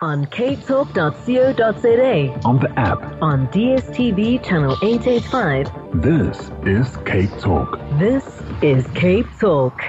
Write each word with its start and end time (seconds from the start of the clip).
On 0.00 0.26
capetalk.co.za, 0.26 2.40
on 2.44 2.60
the 2.60 2.70
app, 2.78 3.02
on 3.20 3.48
DSTV 3.48 4.44
channel 4.44 4.76
885. 4.80 6.00
This 6.00 6.52
is 6.64 6.96
Cape 6.98 7.36
Talk. 7.40 7.80
This 7.98 8.40
is 8.62 8.86
Cape 8.94 9.26
Talk. 9.40 9.82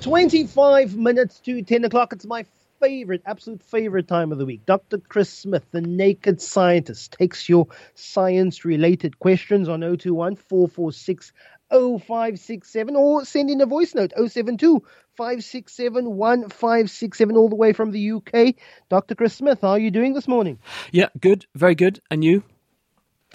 25 0.00 0.96
minutes 0.96 1.40
to 1.40 1.60
10 1.60 1.84
o'clock. 1.84 2.14
It's 2.14 2.24
my 2.24 2.46
favorite, 2.80 3.20
absolute 3.26 3.62
favorite 3.62 4.08
time 4.08 4.32
of 4.32 4.38
the 4.38 4.46
week. 4.46 4.64
Dr. 4.64 4.96
Chris 4.96 5.28
Smith, 5.28 5.66
the 5.72 5.82
naked 5.82 6.40
scientist, 6.40 7.12
takes 7.12 7.50
your 7.50 7.66
science 7.94 8.64
related 8.64 9.18
questions 9.18 9.68
on 9.68 9.80
021 9.80 10.36
446 10.36 11.32
0567 11.70 12.96
or 12.96 13.24
send 13.24 13.50
in 13.50 13.60
a 13.60 13.66
voice 13.66 13.94
note 13.94 14.12
072 14.16 14.82
567 15.16 16.16
1567 16.16 17.36
all 17.36 17.48
the 17.48 17.56
way 17.56 17.72
from 17.72 17.90
the 17.90 18.12
UK. 18.12 18.54
Dr. 18.88 19.14
Chris 19.14 19.34
Smith, 19.34 19.60
how 19.62 19.70
are 19.70 19.78
you 19.78 19.90
doing 19.90 20.14
this 20.14 20.28
morning? 20.28 20.58
Yeah, 20.92 21.08
good, 21.20 21.46
very 21.54 21.74
good. 21.74 22.00
And 22.10 22.24
you? 22.24 22.42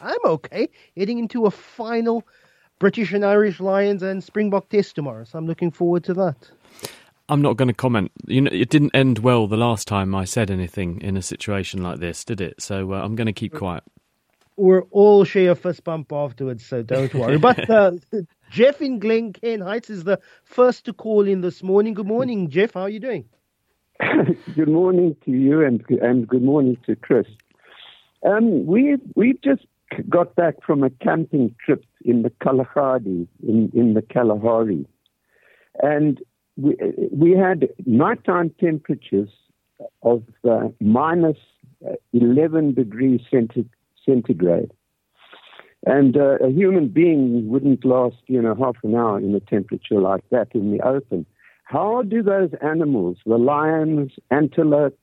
I'm 0.02 0.20
okay. 0.26 0.70
Heading 0.98 1.20
into 1.20 1.46
a 1.46 1.52
final 1.52 2.26
British 2.80 3.14
and 3.14 3.24
Irish 3.24 3.60
Lions 3.60 4.04
and 4.04 4.24
Springbok 4.24 4.70
test 4.70 4.96
tomorrow, 4.96 5.24
so 5.24 5.38
I'm 5.38 5.48
looking 5.48 5.72
forward 5.72 6.04
to 6.06 6.14
that. 6.16 6.36
I'm 7.28 7.42
not 7.42 7.58
going 7.58 7.70
to 7.70 7.74
comment. 7.74 8.12
You 8.28 8.42
know, 8.42 8.52
it 8.52 8.70
didn't 8.70 8.96
end 8.96 9.20
well 9.20 9.48
the 9.48 9.58
last 9.58 9.88
time 9.88 10.14
I 10.14 10.26
said 10.26 10.52
anything 10.52 11.02
in 11.02 11.18
a 11.18 11.22
situation 11.22 11.82
like 11.82 12.00
this, 12.00 12.24
did 12.24 12.42
it? 12.42 12.62
So 12.62 12.94
uh, 12.94 13.02
I'm 13.02 13.16
going 13.16 13.28
to 13.28 13.34
keep 13.34 13.54
quiet. 13.54 13.84
We're 14.58 14.84
all 14.84 15.26
share 15.26 15.52
a 15.52 15.56
fist 15.56 15.84
bump 15.84 16.14
afterwards, 16.14 16.66
so 16.66 16.82
don't 16.82 17.14
worry. 17.14 17.38
but 17.38 17.70
uh, 17.70 17.92
Jeff 18.50 18.82
in 18.82 19.00
Glen 19.00 19.34
Heights 19.44 19.90
is 19.90 20.06
the 20.06 20.20
first 20.46 20.86
to 20.86 20.94
call 20.94 21.28
in 21.28 21.42
this 21.42 21.62
morning. 21.62 21.94
Good 21.94 22.08
morning, 22.08 22.50
Jeff. 22.50 22.74
How 22.74 22.82
are 22.82 22.90
you 22.90 23.02
doing? 23.02 23.26
good 24.56 24.70
morning 24.70 25.16
to 25.26 25.32
you, 25.32 25.62
and 25.64 25.84
and 26.02 26.28
good 26.28 26.44
morning 26.44 26.78
to 26.86 26.96
Chris. 26.96 27.26
Um, 28.26 28.66
we 28.66 28.98
we've 29.16 29.42
just 29.42 29.66
got 30.10 30.36
back 30.36 30.56
from 30.66 30.84
a 30.84 30.90
camping 30.90 31.54
trip 31.64 31.84
in 32.04 32.22
the 32.22 32.32
Kalahari, 32.42 33.28
in 33.46 33.72
in 33.74 33.94
the 33.94 34.02
Kalahari, 34.02 34.86
and 35.82 36.20
we 36.56 36.78
we 37.12 37.32
had 37.32 37.70
nighttime 37.86 38.54
temperatures 38.60 39.30
of 40.02 40.24
uh, 40.50 40.70
minus 40.80 41.38
11 42.14 42.74
degrees 42.74 43.22
centigrade. 44.06 44.72
And 45.86 46.18
uh, 46.18 46.38
a 46.44 46.50
human 46.50 46.88
being 46.88 47.48
wouldn't 47.48 47.86
last, 47.86 48.18
you 48.28 48.42
know, 48.42 48.56
half 48.56 48.78
an 48.84 48.96
hour 48.96 49.20
in 49.20 49.36
a 49.36 49.40
temperature 49.40 50.00
like 50.00 50.24
that 50.32 50.48
in 50.54 50.72
the 50.72 50.84
open. 50.86 51.26
How 51.64 52.02
do 52.02 52.24
those 52.24 52.52
animals, 52.62 53.18
the 53.26 53.38
lions, 53.38 54.14
antelopes, 54.32 54.98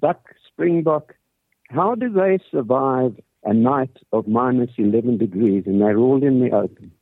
buck, 0.00 0.30
springbok, 0.46 1.14
how 1.70 1.94
do 1.94 2.12
they 2.12 2.38
survive 2.50 3.14
a 3.44 3.54
night 3.54 3.96
of 4.12 4.26
minus 4.26 4.70
11 4.76 5.18
degrees 5.18 5.64
and 5.66 5.80
they're 5.80 5.98
all 5.98 6.22
in 6.22 6.40
the 6.40 6.50
open? 6.50 6.92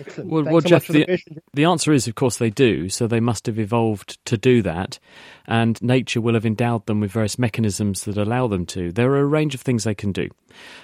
Excellent. 0.00 0.30
Well, 0.30 0.44
well 0.44 0.60
so 0.60 0.68
Jeff, 0.68 0.86
the, 0.86 1.04
the, 1.04 1.42
the 1.52 1.64
answer 1.64 1.92
is, 1.92 2.08
of 2.08 2.14
course, 2.14 2.38
they 2.38 2.50
do. 2.50 2.88
So 2.88 3.06
they 3.06 3.20
must 3.20 3.46
have 3.46 3.58
evolved 3.58 4.24
to 4.26 4.36
do 4.36 4.62
that. 4.62 4.98
And 5.46 5.80
nature 5.82 6.20
will 6.20 6.34
have 6.34 6.46
endowed 6.46 6.86
them 6.86 7.00
with 7.00 7.12
various 7.12 7.38
mechanisms 7.38 8.04
that 8.04 8.16
allow 8.16 8.46
them 8.46 8.66
to. 8.66 8.92
There 8.92 9.10
are 9.12 9.20
a 9.20 9.26
range 9.26 9.54
of 9.54 9.60
things 9.60 9.84
they 9.84 9.94
can 9.94 10.12
do. 10.12 10.28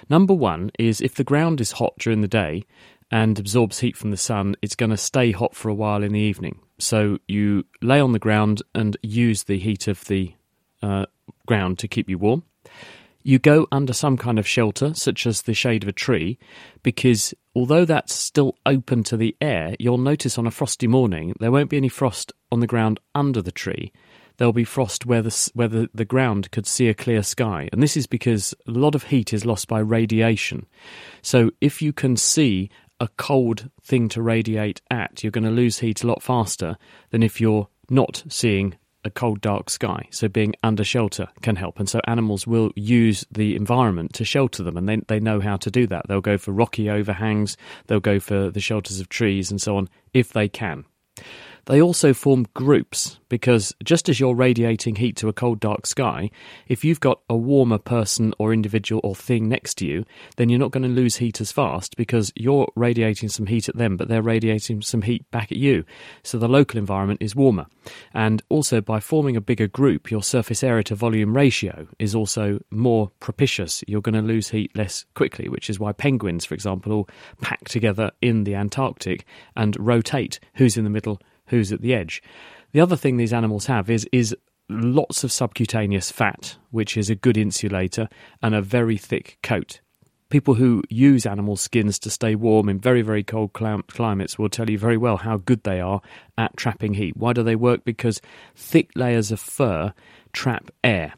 Number 0.09 0.33
one 0.33 0.71
is 0.79 1.01
if 1.01 1.15
the 1.15 1.23
ground 1.23 1.61
is 1.61 1.73
hot 1.73 1.93
during 1.99 2.21
the 2.21 2.27
day 2.27 2.63
and 3.09 3.37
absorbs 3.37 3.79
heat 3.79 3.97
from 3.97 4.11
the 4.11 4.17
sun, 4.17 4.55
it's 4.61 4.75
going 4.75 4.91
to 4.91 4.97
stay 4.97 5.31
hot 5.31 5.55
for 5.55 5.69
a 5.69 5.73
while 5.73 6.03
in 6.03 6.13
the 6.13 6.19
evening. 6.19 6.59
So 6.79 7.19
you 7.27 7.65
lay 7.81 7.99
on 7.99 8.13
the 8.13 8.19
ground 8.19 8.61
and 8.73 8.95
use 9.01 9.43
the 9.43 9.59
heat 9.59 9.87
of 9.87 10.05
the 10.05 10.33
uh, 10.81 11.05
ground 11.45 11.79
to 11.79 11.87
keep 11.87 12.09
you 12.09 12.17
warm. 12.17 12.43
You 13.23 13.39
go 13.39 13.67
under 13.71 13.93
some 13.93 14.17
kind 14.17 14.39
of 14.39 14.47
shelter, 14.47 14.93
such 14.93 15.27
as 15.27 15.43
the 15.43 15.53
shade 15.53 15.83
of 15.83 15.89
a 15.89 15.93
tree, 15.93 16.37
because 16.83 17.33
although 17.55 17.85
that's 17.85 18.13
still 18.13 18.55
open 18.65 19.03
to 19.03 19.17
the 19.17 19.35
air, 19.41 19.75
you'll 19.79 19.97
notice 19.97 20.37
on 20.37 20.47
a 20.47 20.51
frosty 20.51 20.87
morning 20.87 21.35
there 21.39 21.51
won't 21.51 21.69
be 21.69 21.77
any 21.77 21.89
frost 21.89 22.33
on 22.51 22.59
the 22.59 22.67
ground 22.67 22.99
under 23.13 23.41
the 23.41 23.51
tree. 23.51 23.91
There'll 24.37 24.53
be 24.53 24.63
frost 24.63 25.05
where 25.05 25.21
the, 25.21 25.51
where 25.53 25.67
the, 25.67 25.89
the 25.93 26.05
ground 26.05 26.49
could 26.51 26.65
see 26.65 26.87
a 26.87 26.95
clear 26.95 27.21
sky. 27.21 27.69
And 27.71 27.83
this 27.83 27.95
is 27.95 28.07
because 28.07 28.55
a 28.67 28.71
lot 28.71 28.95
of 28.95 29.03
heat 29.03 29.33
is 29.33 29.45
lost 29.45 29.67
by 29.67 29.79
radiation. 29.79 30.65
So 31.21 31.51
if 31.61 31.81
you 31.81 31.93
can 31.93 32.17
see 32.17 32.69
a 32.99 33.07
cold 33.17 33.69
thing 33.83 34.09
to 34.09 34.21
radiate 34.21 34.81
at, 34.89 35.23
you're 35.23 35.31
going 35.31 35.43
to 35.43 35.51
lose 35.51 35.79
heat 35.79 36.03
a 36.03 36.07
lot 36.07 36.23
faster 36.23 36.77
than 37.11 37.21
if 37.21 37.39
you're 37.39 37.67
not 37.89 38.23
seeing 38.29 38.75
a 39.03 39.09
cold, 39.09 39.41
dark 39.41 39.69
sky. 39.69 40.07
So 40.11 40.27
being 40.27 40.53
under 40.63 40.83
shelter 40.83 41.27
can 41.41 41.55
help. 41.55 41.79
And 41.79 41.89
so 41.89 41.99
animals 42.05 42.45
will 42.45 42.71
use 42.75 43.25
the 43.31 43.55
environment 43.55 44.13
to 44.13 44.25
shelter 44.25 44.63
them, 44.63 44.77
and 44.77 44.87
they, 44.87 44.97
they 45.07 45.19
know 45.19 45.39
how 45.39 45.57
to 45.57 45.71
do 45.71 45.87
that. 45.87 46.07
They'll 46.07 46.21
go 46.21 46.37
for 46.37 46.51
rocky 46.51 46.89
overhangs, 46.89 47.57
they'll 47.87 47.99
go 47.99 48.19
for 48.19 48.49
the 48.49 48.59
shelters 48.59 48.99
of 48.99 49.09
trees 49.09 49.51
and 49.51 49.61
so 49.61 49.77
on 49.77 49.89
if 50.13 50.33
they 50.33 50.47
can. 50.47 50.85
They 51.65 51.81
also 51.81 52.13
form 52.13 52.47
groups 52.53 53.19
because 53.29 53.73
just 53.83 54.09
as 54.09 54.19
you're 54.19 54.35
radiating 54.35 54.95
heat 54.95 55.15
to 55.17 55.29
a 55.29 55.33
cold, 55.33 55.59
dark 55.59 55.85
sky, 55.85 56.29
if 56.67 56.83
you've 56.83 56.99
got 56.99 57.21
a 57.29 57.35
warmer 57.35 57.77
person 57.77 58.33
or 58.39 58.51
individual 58.51 58.99
or 59.03 59.15
thing 59.15 59.47
next 59.47 59.75
to 59.75 59.85
you, 59.85 60.05
then 60.35 60.49
you're 60.49 60.59
not 60.59 60.71
going 60.71 60.83
to 60.83 60.89
lose 60.89 61.15
heat 61.15 61.39
as 61.39 61.51
fast 61.51 61.95
because 61.95 62.33
you're 62.35 62.69
radiating 62.75 63.29
some 63.29 63.45
heat 63.45 63.69
at 63.69 63.77
them, 63.77 63.95
but 63.95 64.07
they're 64.07 64.21
radiating 64.21 64.81
some 64.81 65.01
heat 65.01 65.29
back 65.31 65.51
at 65.51 65.57
you. 65.57 65.85
So 66.23 66.37
the 66.37 66.49
local 66.49 66.77
environment 66.77 67.21
is 67.21 67.35
warmer. 67.35 67.67
And 68.13 68.41
also, 68.49 68.81
by 68.81 68.99
forming 68.99 69.35
a 69.35 69.41
bigger 69.41 69.67
group, 69.67 70.11
your 70.11 70.23
surface 70.23 70.63
area 70.63 70.83
to 70.83 70.95
volume 70.95 71.35
ratio 71.35 71.87
is 71.99 72.13
also 72.13 72.59
more 72.69 73.11
propitious. 73.19 73.83
You're 73.87 74.01
going 74.01 74.15
to 74.15 74.21
lose 74.21 74.49
heat 74.49 74.75
less 74.75 75.05
quickly, 75.13 75.47
which 75.47 75.69
is 75.69 75.79
why 75.79 75.93
penguins, 75.93 76.43
for 76.43 76.53
example, 76.53 76.91
all 76.91 77.09
pack 77.39 77.69
together 77.69 78.11
in 78.21 78.43
the 78.43 78.55
Antarctic 78.55 79.25
and 79.55 79.77
rotate 79.79 80.39
who's 80.55 80.75
in 80.75 80.83
the 80.83 80.89
middle 80.89 81.21
who's 81.51 81.71
at 81.71 81.81
the 81.81 81.93
edge. 81.93 82.23
The 82.71 82.81
other 82.81 82.95
thing 82.95 83.17
these 83.17 83.33
animals 83.33 83.67
have 83.67 83.89
is 83.89 84.07
is 84.11 84.35
lots 84.69 85.23
of 85.23 85.31
subcutaneous 85.31 86.11
fat, 86.11 86.57
which 86.71 86.97
is 86.97 87.09
a 87.09 87.15
good 87.15 87.37
insulator, 87.37 88.09
and 88.41 88.55
a 88.55 88.61
very 88.61 88.97
thick 88.97 89.37
coat. 89.43 89.81
People 90.29 90.53
who 90.53 90.81
use 90.89 91.25
animal 91.25 91.57
skins 91.57 91.99
to 91.99 92.09
stay 92.09 92.35
warm 92.35 92.69
in 92.69 92.79
very, 92.79 93.01
very 93.01 93.21
cold 93.21 93.51
clim- 93.51 93.83
climates 93.89 94.39
will 94.39 94.47
tell 94.47 94.69
you 94.69 94.77
very 94.77 94.95
well 94.95 95.17
how 95.17 95.35
good 95.35 95.63
they 95.63 95.81
are 95.81 96.01
at 96.37 96.55
trapping 96.55 96.93
heat. 96.93 97.17
Why 97.17 97.33
do 97.33 97.43
they 97.43 97.57
work? 97.57 97.83
Because 97.83 98.21
thick 98.55 98.91
layers 98.95 99.31
of 99.31 99.41
fur 99.41 99.93
trap 100.31 100.71
air. 100.85 101.13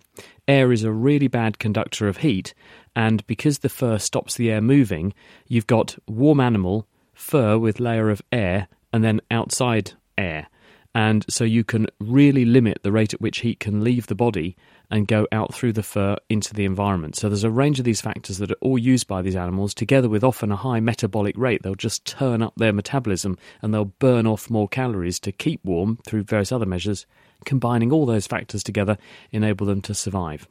Air 0.47 0.71
is 0.71 0.83
a 0.83 0.91
really 0.91 1.27
bad 1.27 1.59
conductor 1.59 2.07
of 2.07 2.17
heat, 2.17 2.55
and 2.95 3.25
because 3.27 3.59
the 3.59 3.69
fur 3.69 3.99
stops 3.99 4.35
the 4.35 4.49
air 4.49 4.61
moving, 4.61 5.13
you've 5.47 5.67
got 5.67 5.95
warm 6.07 6.39
animal, 6.39 6.87
fur 7.13 7.57
with 7.57 7.79
layer 7.79 8.09
of 8.09 8.23
air, 8.31 8.67
and 8.91 9.03
then 9.03 9.21
outside 9.29 9.93
air. 10.17 10.47
And 10.95 11.25
so 11.27 11.43
you 11.43 11.63
can 11.63 11.87
really 11.99 12.45
limit 12.45 12.79
the 12.83 12.91
rate 12.91 13.13
at 13.15 13.21
which 13.21 13.39
heat 13.39 13.59
can 13.59 13.83
leave 13.83 14.07
the 14.07 14.15
body 14.15 14.55
and 14.91 15.07
go 15.07 15.27
out 15.31 15.51
through 15.53 15.73
the 15.73 15.81
fur 15.81 16.17
into 16.29 16.53
the 16.53 16.65
environment. 16.65 17.15
So 17.15 17.29
there's 17.29 17.43
a 17.43 17.49
range 17.49 17.79
of 17.79 17.85
these 17.85 18.01
factors 18.01 18.37
that 18.37 18.51
are 18.51 18.57
all 18.61 18.77
used 18.77 19.07
by 19.07 19.23
these 19.23 19.35
animals, 19.35 19.73
together 19.73 20.07
with 20.07 20.23
often 20.23 20.51
a 20.51 20.55
high 20.55 20.79
metabolic 20.79 21.35
rate. 21.35 21.63
They'll 21.63 21.73
just 21.73 22.05
turn 22.05 22.43
up 22.43 22.53
their 22.57 22.73
metabolism 22.73 23.39
and 23.63 23.73
they'll 23.73 23.85
burn 23.85 24.27
off 24.27 24.51
more 24.51 24.67
calories 24.67 25.19
to 25.21 25.31
keep 25.31 25.65
warm 25.65 25.97
through 26.05 26.23
various 26.23 26.51
other 26.51 26.67
measures. 26.67 27.07
Combining 27.43 27.91
all 27.91 28.05
those 28.05 28.27
factors 28.27 28.63
together 28.63 28.97
enable 29.31 29.65
them 29.65 29.81
to 29.81 29.95
survive. 29.95 30.47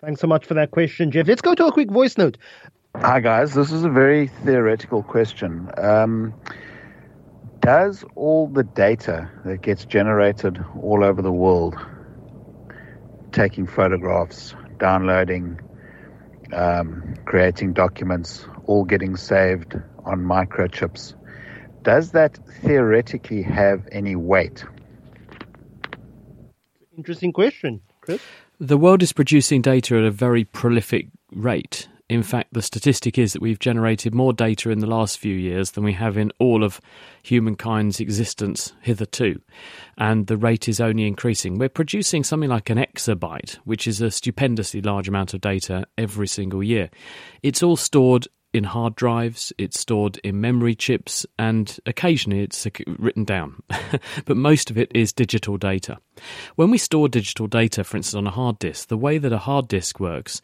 Thanks 0.00 0.20
so 0.20 0.26
much 0.26 0.46
for 0.46 0.54
that 0.54 0.70
question, 0.70 1.10
Jeff. 1.10 1.28
Let's 1.28 1.42
go 1.42 1.54
to 1.54 1.66
a 1.66 1.72
quick 1.72 1.90
voice 1.90 2.16
note. 2.16 2.38
Hi, 2.96 3.20
guys. 3.20 3.54
This 3.54 3.70
is 3.70 3.84
a 3.84 3.90
very 3.90 4.28
theoretical 4.28 5.02
question. 5.02 5.70
Um, 5.76 6.32
does 7.64 8.04
all 8.14 8.46
the 8.46 8.62
data 8.62 9.30
that 9.46 9.62
gets 9.62 9.86
generated 9.86 10.62
all 10.82 11.02
over 11.02 11.22
the 11.22 11.32
world, 11.32 11.74
taking 13.32 13.66
photographs, 13.66 14.54
downloading, 14.78 15.58
um, 16.52 17.14
creating 17.24 17.72
documents, 17.72 18.46
all 18.66 18.84
getting 18.84 19.16
saved 19.16 19.74
on 20.04 20.22
microchips, 20.22 21.14
does 21.82 22.12
that 22.12 22.38
theoretically 22.62 23.42
have 23.42 23.88
any 23.90 24.14
weight? 24.14 24.64
Interesting 26.98 27.32
question, 27.32 27.80
Chris. 28.02 28.20
The 28.60 28.76
world 28.76 29.02
is 29.02 29.12
producing 29.14 29.62
data 29.62 29.96
at 29.96 30.04
a 30.04 30.10
very 30.10 30.44
prolific 30.44 31.08
rate. 31.32 31.88
In 32.10 32.22
fact, 32.22 32.52
the 32.52 32.60
statistic 32.60 33.16
is 33.16 33.32
that 33.32 33.40
we've 33.40 33.58
generated 33.58 34.14
more 34.14 34.34
data 34.34 34.70
in 34.70 34.80
the 34.80 34.86
last 34.86 35.18
few 35.18 35.34
years 35.34 35.70
than 35.70 35.84
we 35.84 35.94
have 35.94 36.18
in 36.18 36.32
all 36.38 36.62
of 36.62 36.78
humankind's 37.22 37.98
existence 37.98 38.74
hitherto. 38.82 39.40
And 39.96 40.26
the 40.26 40.36
rate 40.36 40.68
is 40.68 40.80
only 40.80 41.06
increasing. 41.06 41.56
We're 41.56 41.70
producing 41.70 42.22
something 42.22 42.50
like 42.50 42.68
an 42.68 42.76
exabyte, 42.76 43.54
which 43.64 43.86
is 43.86 44.02
a 44.02 44.10
stupendously 44.10 44.82
large 44.82 45.08
amount 45.08 45.32
of 45.32 45.40
data 45.40 45.86
every 45.96 46.28
single 46.28 46.62
year. 46.62 46.90
It's 47.42 47.62
all 47.62 47.76
stored 47.76 48.28
in 48.54 48.64
hard 48.64 48.94
drives, 48.94 49.52
it's 49.58 49.80
stored 49.80 50.18
in 50.18 50.40
memory 50.40 50.76
chips, 50.76 51.26
and 51.38 51.76
occasionally 51.86 52.40
it's 52.40 52.66
written 52.86 53.24
down. 53.24 53.60
but 54.26 54.36
most 54.36 54.70
of 54.70 54.78
it 54.78 54.92
is 54.94 55.12
digital 55.12 55.56
data. 55.56 55.98
When 56.54 56.70
we 56.70 56.78
store 56.78 57.08
digital 57.08 57.48
data, 57.48 57.82
for 57.82 57.96
instance, 57.96 58.14
on 58.14 58.28
a 58.28 58.30
hard 58.30 58.60
disk, 58.60 58.88
the 58.88 58.96
way 58.96 59.18
that 59.18 59.32
a 59.32 59.38
hard 59.38 59.66
disk 59.66 59.98
works 59.98 60.40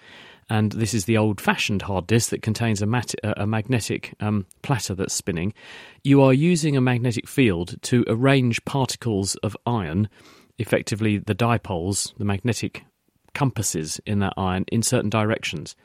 and 0.50 0.72
this 0.72 0.92
is 0.92 1.04
the 1.06 1.16
old 1.16 1.40
fashioned 1.40 1.82
hard 1.82 2.06
disk 2.06 2.30
that 2.30 2.42
contains 2.42 2.82
a, 2.82 2.86
mat- 2.86 3.14
a 3.22 3.46
magnetic 3.46 4.14
um, 4.20 4.44
platter 4.62 4.94
that's 4.94 5.14
spinning, 5.14 5.54
you 6.02 6.20
are 6.22 6.34
using 6.34 6.76
a 6.76 6.80
magnetic 6.80 7.28
field 7.28 7.80
to 7.82 8.04
arrange 8.08 8.62
particles 8.64 9.36
of 9.36 9.56
iron, 9.64 10.08
effectively 10.58 11.18
the 11.18 11.34
dipoles, 11.34 12.12
the 12.18 12.24
magnetic 12.24 12.84
compasses 13.34 14.00
in 14.06 14.18
that 14.20 14.34
iron 14.36 14.64
in 14.72 14.82
certain 14.82 15.10
directions. 15.10 15.76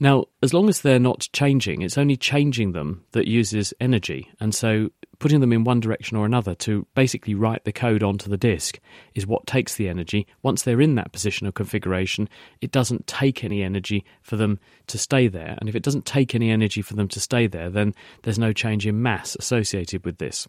Now, 0.00 0.24
as 0.42 0.52
long 0.52 0.68
as 0.68 0.80
they're 0.80 0.98
not 0.98 1.28
changing, 1.32 1.82
it's 1.82 1.98
only 1.98 2.16
changing 2.16 2.72
them 2.72 3.04
that 3.12 3.28
uses 3.28 3.72
energy. 3.80 4.30
And 4.40 4.54
so 4.54 4.90
putting 5.18 5.40
them 5.40 5.52
in 5.52 5.64
one 5.64 5.80
direction 5.80 6.16
or 6.16 6.26
another 6.26 6.54
to 6.54 6.86
basically 6.94 7.34
write 7.34 7.64
the 7.64 7.72
code 7.72 8.02
onto 8.02 8.28
the 8.28 8.36
disk 8.36 8.80
is 9.14 9.26
what 9.26 9.46
takes 9.46 9.76
the 9.76 9.88
energy. 9.88 10.26
Once 10.42 10.62
they're 10.62 10.80
in 10.80 10.96
that 10.96 11.12
position 11.12 11.46
of 11.46 11.54
configuration, 11.54 12.28
it 12.60 12.72
doesn't 12.72 13.06
take 13.06 13.44
any 13.44 13.62
energy 13.62 14.04
for 14.22 14.36
them 14.36 14.58
to 14.88 14.98
stay 14.98 15.28
there. 15.28 15.56
And 15.58 15.68
if 15.68 15.74
it 15.74 15.82
doesn't 15.82 16.06
take 16.06 16.34
any 16.34 16.50
energy 16.50 16.82
for 16.82 16.94
them 16.94 17.08
to 17.08 17.20
stay 17.20 17.46
there, 17.46 17.70
then 17.70 17.94
there's 18.22 18.38
no 18.38 18.52
change 18.52 18.86
in 18.86 19.02
mass 19.02 19.36
associated 19.36 20.04
with 20.04 20.18
this. 20.18 20.48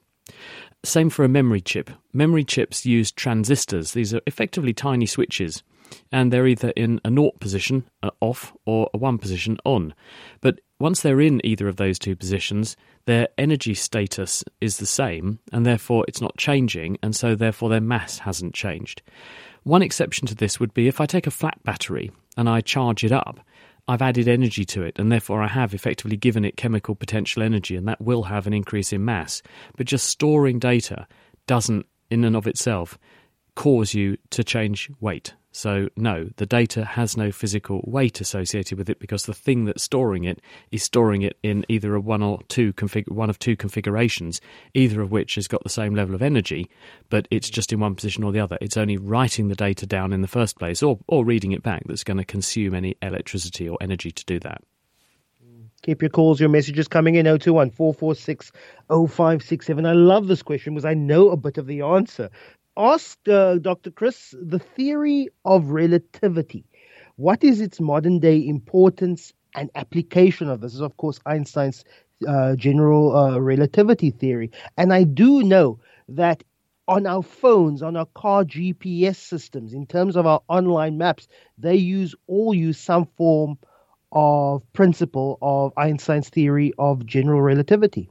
Same 0.83 1.09
for 1.09 1.23
a 1.23 1.29
memory 1.29 1.61
chip. 1.61 1.91
Memory 2.13 2.43
chips 2.43 2.85
use 2.85 3.11
transistors. 3.11 3.91
These 3.91 4.13
are 4.13 4.21
effectively 4.25 4.73
tiny 4.73 5.05
switches 5.05 5.63
and 6.11 6.31
they're 6.31 6.47
either 6.47 6.69
in 6.75 6.99
a 7.03 7.09
naught 7.09 7.39
position, 7.39 7.89
off, 8.19 8.53
or 8.65 8.89
a 8.93 8.97
one 8.97 9.17
position, 9.17 9.57
on. 9.65 9.93
But 10.41 10.59
once 10.79 11.01
they're 11.01 11.21
in 11.21 11.45
either 11.45 11.67
of 11.67 11.77
those 11.77 11.97
two 11.97 12.15
positions, 12.15 12.75
their 13.05 13.27
energy 13.37 13.73
status 13.73 14.43
is 14.61 14.77
the 14.77 14.85
same, 14.85 15.39
and 15.51 15.65
therefore 15.65 16.05
it's 16.07 16.21
not 16.21 16.37
changing, 16.37 16.97
and 17.01 17.15
so 17.15 17.35
therefore 17.35 17.69
their 17.69 17.81
mass 17.81 18.19
hasn't 18.19 18.53
changed. 18.53 19.01
One 19.63 19.81
exception 19.81 20.27
to 20.27 20.35
this 20.35 20.59
would 20.59 20.73
be 20.73 20.87
if 20.87 21.01
I 21.01 21.05
take 21.05 21.27
a 21.27 21.31
flat 21.31 21.63
battery 21.63 22.11
and 22.37 22.47
I 22.49 22.61
charge 22.61 23.03
it 23.03 23.11
up, 23.11 23.39
I've 23.87 24.01
added 24.01 24.27
energy 24.27 24.65
to 24.65 24.81
it, 24.81 24.97
and 24.97 25.11
therefore 25.11 25.43
I 25.43 25.47
have 25.47 25.73
effectively 25.73 26.17
given 26.17 26.43
it 26.43 26.57
chemical 26.57 26.95
potential 26.95 27.43
energy, 27.43 27.75
and 27.75 27.87
that 27.87 28.01
will 28.01 28.23
have 28.23 28.47
an 28.47 28.53
increase 28.53 28.91
in 28.91 29.05
mass. 29.05 29.41
But 29.77 29.85
just 29.85 30.07
storing 30.07 30.59
data 30.59 31.07
doesn't, 31.47 31.85
in 32.09 32.23
and 32.23 32.35
of 32.35 32.47
itself, 32.47 32.97
cause 33.55 33.93
you 33.93 34.17
to 34.31 34.43
change 34.43 34.89
weight. 34.99 35.33
So, 35.55 35.87
no, 35.95 36.31
the 36.35 36.45
data 36.45 36.83
has 36.83 37.15
no 37.15 37.31
physical 37.31 37.81
weight 37.87 38.19
associated 38.19 38.77
with 38.77 38.89
it 38.89 38.99
because 38.99 39.23
the 39.23 39.33
thing 39.33 39.63
that's 39.63 39.83
storing 39.83 40.25
it 40.25 40.41
is 40.69 40.83
storing 40.83 41.21
it 41.21 41.37
in 41.43 41.65
either 41.69 41.95
a 41.95 42.01
one 42.01 42.21
or 42.21 42.41
two 42.49 42.73
config- 42.73 43.09
one 43.09 43.29
of 43.29 43.39
two 43.39 43.55
configurations, 43.55 44.41
either 44.73 45.01
of 45.01 45.11
which 45.11 45.35
has 45.35 45.47
got 45.47 45.63
the 45.63 45.69
same 45.69 45.95
level 45.95 46.13
of 46.13 46.21
energy, 46.21 46.69
but 47.09 47.25
it's 47.31 47.49
just 47.49 47.71
in 47.71 47.79
one 47.79 47.95
position 47.95 48.25
or 48.25 48.33
the 48.33 48.39
other. 48.41 48.57
It's 48.59 48.75
only 48.75 48.97
writing 48.97 49.47
the 49.47 49.55
data 49.55 49.85
down 49.85 50.11
in 50.11 50.19
the 50.19 50.27
first 50.27 50.59
place 50.59 50.83
or, 50.83 50.99
or 51.07 51.23
reading 51.23 51.53
it 51.53 51.63
back 51.63 51.83
that's 51.85 52.03
going 52.03 52.17
to 52.17 52.25
consume 52.25 52.75
any 52.75 52.97
electricity 53.01 53.69
or 53.69 53.77
energy 53.79 54.11
to 54.11 54.25
do 54.25 54.41
that. 54.41 54.61
Keep 55.83 56.01
your 56.01 56.09
calls, 56.09 56.37
your 56.37 56.49
messages 56.49 56.89
coming 56.89 57.15
in 57.15 57.23
021 57.23 57.69
446 57.69 58.51
0567. 58.89 59.85
I 59.85 59.93
love 59.93 60.27
this 60.27 60.43
question 60.43 60.73
because 60.73 60.83
I 60.83 60.95
know 60.95 61.29
a 61.29 61.37
bit 61.37 61.57
of 61.57 61.65
the 61.65 61.79
answer 61.79 62.29
asked 62.77 63.27
uh, 63.29 63.57
Dr. 63.59 63.91
Chris 63.91 64.33
the 64.39 64.59
theory 64.59 65.29
of 65.45 65.71
relativity. 65.71 66.65
What 67.15 67.43
is 67.43 67.61
its 67.61 67.79
modern 67.79 68.19
day 68.19 68.45
importance 68.45 69.33
and 69.55 69.69
application 69.75 70.49
of 70.49 70.61
this? 70.61 70.73
Is 70.73 70.81
of 70.81 70.97
course 70.97 71.19
Einstein's 71.25 71.85
uh, 72.27 72.55
general 72.55 73.15
uh, 73.15 73.39
relativity 73.39 74.11
theory, 74.11 74.51
and 74.77 74.93
I 74.93 75.03
do 75.03 75.43
know 75.43 75.79
that 76.09 76.43
on 76.87 77.07
our 77.07 77.23
phones, 77.23 77.81
on 77.81 77.97
our 77.97 78.05
car 78.13 78.43
GPS 78.43 79.15
systems, 79.15 79.73
in 79.73 79.87
terms 79.87 80.15
of 80.15 80.25
our 80.25 80.41
online 80.47 80.97
maps, 80.97 81.27
they 81.57 81.75
use 81.75 82.13
all 82.27 82.53
use 82.53 82.77
some 82.77 83.07
form 83.17 83.57
of 84.11 84.61
principle 84.73 85.37
of 85.41 85.73
Einstein's 85.77 86.29
theory 86.29 86.73
of 86.77 87.05
general 87.05 87.41
relativity. 87.41 88.09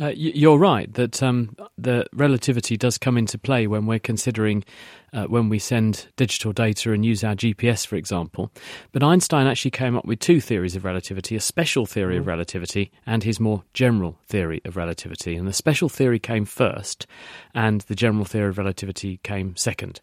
Uh, 0.00 0.12
you're 0.14 0.58
right 0.58 0.92
that 0.94 1.22
um, 1.22 1.56
the 1.78 2.04
relativity 2.12 2.76
does 2.76 2.98
come 2.98 3.16
into 3.16 3.38
play 3.38 3.66
when 3.66 3.86
we're 3.86 4.00
considering 4.00 4.64
uh, 5.12 5.24
when 5.24 5.48
we 5.48 5.58
send 5.58 6.08
digital 6.16 6.52
data 6.52 6.92
and 6.92 7.06
use 7.06 7.22
our 7.22 7.36
GPS, 7.36 7.86
for 7.86 7.94
example. 7.94 8.50
But 8.90 9.04
Einstein 9.04 9.46
actually 9.46 9.70
came 9.70 9.96
up 9.96 10.04
with 10.04 10.18
two 10.18 10.40
theories 10.40 10.74
of 10.74 10.84
relativity 10.84 11.36
a 11.36 11.40
special 11.40 11.86
theory 11.86 12.14
mm-hmm. 12.14 12.22
of 12.22 12.26
relativity 12.26 12.90
and 13.06 13.22
his 13.22 13.38
more 13.38 13.62
general 13.72 14.18
theory 14.26 14.60
of 14.64 14.76
relativity. 14.76 15.36
And 15.36 15.46
the 15.46 15.52
special 15.52 15.88
theory 15.88 16.18
came 16.18 16.44
first, 16.44 17.06
and 17.54 17.82
the 17.82 17.94
general 17.94 18.24
theory 18.24 18.48
of 18.48 18.58
relativity 18.58 19.20
came 19.22 19.54
second. 19.56 20.00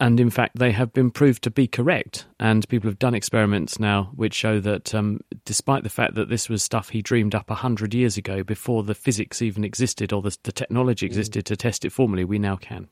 And 0.00 0.20
in 0.20 0.30
fact, 0.30 0.58
they 0.58 0.70
have 0.72 0.92
been 0.92 1.10
proved 1.10 1.42
to 1.42 1.50
be 1.50 1.66
correct. 1.66 2.26
And 2.38 2.68
people 2.68 2.88
have 2.88 2.98
done 2.98 3.14
experiments 3.14 3.80
now 3.80 4.10
which 4.14 4.34
show 4.34 4.60
that 4.60 4.94
um, 4.94 5.20
despite 5.44 5.82
the 5.82 5.90
fact 5.90 6.14
that 6.14 6.28
this 6.28 6.48
was 6.48 6.62
stuff 6.62 6.90
he 6.90 7.02
dreamed 7.02 7.34
up 7.34 7.50
100 7.50 7.94
years 7.94 8.16
ago 8.16 8.44
before 8.44 8.84
the 8.84 8.94
physics 8.94 9.42
even 9.42 9.64
existed 9.64 10.12
or 10.12 10.22
the, 10.22 10.36
the 10.44 10.52
technology 10.52 11.04
mm. 11.04 11.08
existed 11.08 11.44
mm. 11.44 11.48
to 11.48 11.56
test 11.56 11.84
it 11.84 11.90
formally, 11.90 12.24
we 12.24 12.38
now 12.38 12.56
can. 12.56 12.88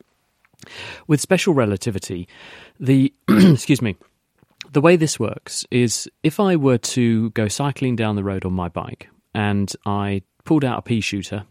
With 1.07 1.21
special 1.21 1.55
relativity, 1.55 2.27
the, 2.81 3.13
excuse 3.29 3.83
me, 3.83 3.97
the 4.73 4.81
way 4.81 4.97
this 4.97 5.21
works 5.21 5.65
is 5.71 6.11
if 6.25 6.41
I 6.41 6.57
were 6.57 6.79
to 6.79 7.31
go 7.31 7.47
cycling 7.47 7.95
down 7.95 8.17
the 8.17 8.25
road 8.25 8.45
on 8.45 8.53
my 8.53 8.69
bike 8.69 9.09
and 9.33 9.73
I 9.85 10.23
pulled 10.45 10.65
out 10.65 10.79
a 10.79 10.83
pea 10.83 11.01
shooter 11.01 11.45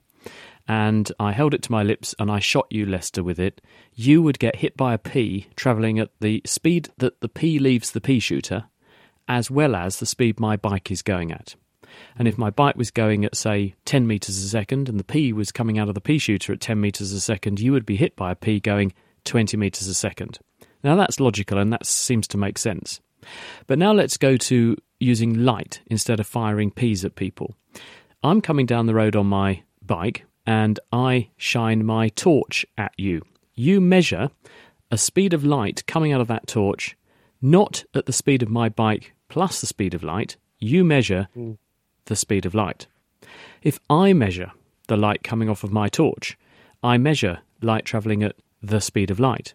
and 0.68 1.12
I 1.20 1.32
held 1.32 1.54
it 1.54 1.62
to 1.64 1.72
my 1.72 1.84
lips 1.84 2.16
and 2.20 2.32
I 2.32 2.40
shot 2.40 2.68
you, 2.70 2.86
Lester, 2.86 3.24
with 3.24 3.40
it, 3.40 3.62
you 3.94 4.22
would 4.24 4.40
get 4.40 4.58
hit 4.58 4.76
by 4.76 4.94
a 4.94 4.98
pea 5.00 5.48
travelling 5.56 6.00
at 6.00 6.10
the 6.20 6.42
speed 6.46 6.90
that 6.98 7.22
the 7.22 7.30
pea 7.30 7.60
leaves 7.60 7.92
the 7.92 8.02
pea 8.02 8.20
shooter, 8.20 8.66
as 9.28 9.52
well 9.52 9.76
as 9.76 10.00
the 10.00 10.06
speed 10.06 10.40
my 10.40 10.58
bike 10.58 10.90
is 10.90 11.02
going 11.02 11.32
at. 11.32 11.56
And 12.18 12.28
if 12.28 12.38
my 12.38 12.50
bike 12.50 12.76
was 12.76 12.92
going 12.92 13.26
at, 13.26 13.36
say, 13.36 13.76
10 13.86 14.08
metres 14.08 14.38
a 14.38 14.50
second 14.50 14.90
and 14.90 15.00
the 15.00 15.04
pea 15.04 15.34
was 15.34 15.52
coming 15.52 15.78
out 15.78 15.88
of 15.88 15.96
the 15.96 16.02
pea 16.02 16.18
shooter 16.18 16.52
at 16.52 16.62
10 16.62 16.82
metres 16.82 17.12
a 17.12 17.22
second, 17.22 17.60
you 17.60 17.72
would 17.72 17.86
be 17.86 17.96
hit 17.96 18.16
by 18.16 18.32
a 18.32 18.36
pea 18.36 18.60
going 18.60 18.92
20 19.26 19.56
metres 19.58 19.88
a 19.88 19.94
second. 19.94 20.40
Now 20.84 20.96
that's 20.96 21.20
logical 21.20 21.58
and 21.58 21.72
that 21.74 21.86
seems 21.86 22.28
to 22.30 22.38
make 22.38 22.58
sense. 22.58 23.02
But 23.68 23.80
now 23.80 23.94
let's 23.94 24.18
go 24.18 24.36
to 24.38 24.78
using 25.00 25.46
light 25.46 25.82
instead 25.88 26.20
of 26.20 26.28
firing 26.28 26.72
peas 26.72 27.06
at 27.06 27.16
people. 27.16 27.56
I'm 28.24 28.42
coming 28.42 28.66
down 28.66 28.88
the 28.88 28.94
road 28.94 29.16
on 29.16 29.28
my 29.28 29.64
bike 29.82 30.26
and 30.46 30.80
I 30.92 31.30
shine 31.38 31.86
my 31.86 32.10
torch 32.10 32.66
at 32.78 32.94
you. 32.98 33.22
You 33.54 33.82
measure 33.82 34.30
a 34.92 34.98
speed 34.98 35.34
of 35.34 35.44
light 35.44 35.86
coming 35.88 36.12
out 36.12 36.22
of 36.22 36.28
that 36.28 36.48
torch, 36.48 36.96
not 37.42 37.84
at 37.94 38.06
the 38.06 38.14
speed 38.14 38.44
of 38.44 38.50
my 38.50 38.70
bike 38.70 39.14
plus 39.30 39.62
the 39.62 39.68
speed 39.68 39.94
of 39.94 40.04
light. 40.04 40.38
You 40.60 40.84
measure 40.84 41.28
mm. 41.36 41.58
the 42.06 42.16
speed 42.16 42.46
of 42.46 42.56
light. 42.56 42.88
If 43.62 43.80
I 43.90 44.14
measure 44.14 44.52
the 44.88 44.98
light 44.98 45.24
coming 45.24 45.50
off 45.50 45.64
of 45.64 45.74
my 45.74 45.90
torch, 45.90 46.38
I 46.84 46.98
measure 46.98 47.40
light 47.62 47.86
travelling 47.86 48.24
at 48.24 48.36
the 48.62 48.80
speed 48.80 49.10
of 49.10 49.20
light. 49.20 49.54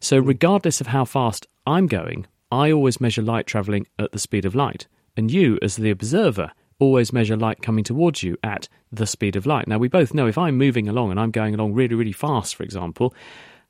So, 0.00 0.20
hmm. 0.20 0.28
regardless 0.28 0.80
of 0.80 0.88
how 0.88 1.04
fast 1.04 1.46
I'm 1.66 1.86
going, 1.86 2.26
I 2.50 2.70
always 2.70 3.00
measure 3.00 3.22
light 3.22 3.46
travelling 3.46 3.86
at 3.98 4.12
the 4.12 4.18
speed 4.18 4.44
of 4.44 4.54
light. 4.54 4.86
And 5.16 5.30
you, 5.30 5.58
as 5.62 5.76
the 5.76 5.90
observer, 5.90 6.52
always 6.82 7.12
measure 7.12 7.36
light 7.36 7.62
coming 7.62 7.84
towards 7.84 8.24
you 8.24 8.36
at 8.42 8.68
the 8.90 9.06
speed 9.06 9.36
of 9.36 9.46
light. 9.46 9.68
Now, 9.68 9.78
we 9.78 9.86
both 9.86 10.12
know 10.12 10.26
if 10.26 10.36
I'm 10.36 10.58
moving 10.58 10.88
along 10.88 11.12
and 11.12 11.20
I'm 11.20 11.30
going 11.30 11.54
along 11.54 11.74
really, 11.74 11.94
really 11.94 12.12
fast, 12.12 12.56
for 12.56 12.64
example, 12.64 13.14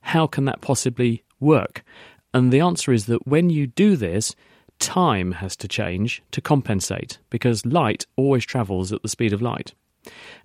how 0.01 0.27
can 0.27 0.47
that 0.47 0.63
possibly 0.63 1.23
work? 1.39 1.85
And 2.33 2.51
the 2.51 2.61
answer 2.61 2.91
is 2.91 3.05
that 3.07 3.27
when 3.27 3.51
you 3.51 3.67
do 3.67 3.97
this, 3.97 4.35
time 4.79 5.33
has 5.33 5.55
to 5.57 5.69
change 5.69 6.23
to 6.31 6.41
compensate 6.41 7.19
because 7.29 7.67
light 7.67 8.07
always 8.17 8.47
travels 8.47 8.93
at 8.93 9.03
the 9.03 9.09
speed 9.09 9.35
of 9.35 9.43
light. 9.43 9.75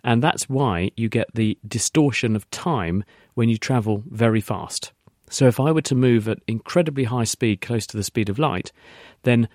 And 0.04 0.22
that's 0.22 0.50
why 0.50 0.92
you 0.98 1.08
get 1.08 1.34
the 1.34 1.58
distortion 1.66 2.36
of 2.36 2.50
time 2.52 3.06
when 3.36 3.48
you 3.48 3.58
travel 3.58 4.04
very 4.08 4.42
fast. 4.42 4.92
So 5.30 5.48
if 5.48 5.58
I 5.60 5.72
were 5.72 5.82
to 5.84 5.96
move 5.96 6.28
at 6.28 6.44
incredibly 6.48 7.06
high 7.06 7.24
speed 7.24 7.62
close 7.62 7.88
to 7.88 7.98
the 7.98 8.04
speed 8.04 8.28
of 8.28 8.38
light, 8.38 8.74
then 9.24 9.48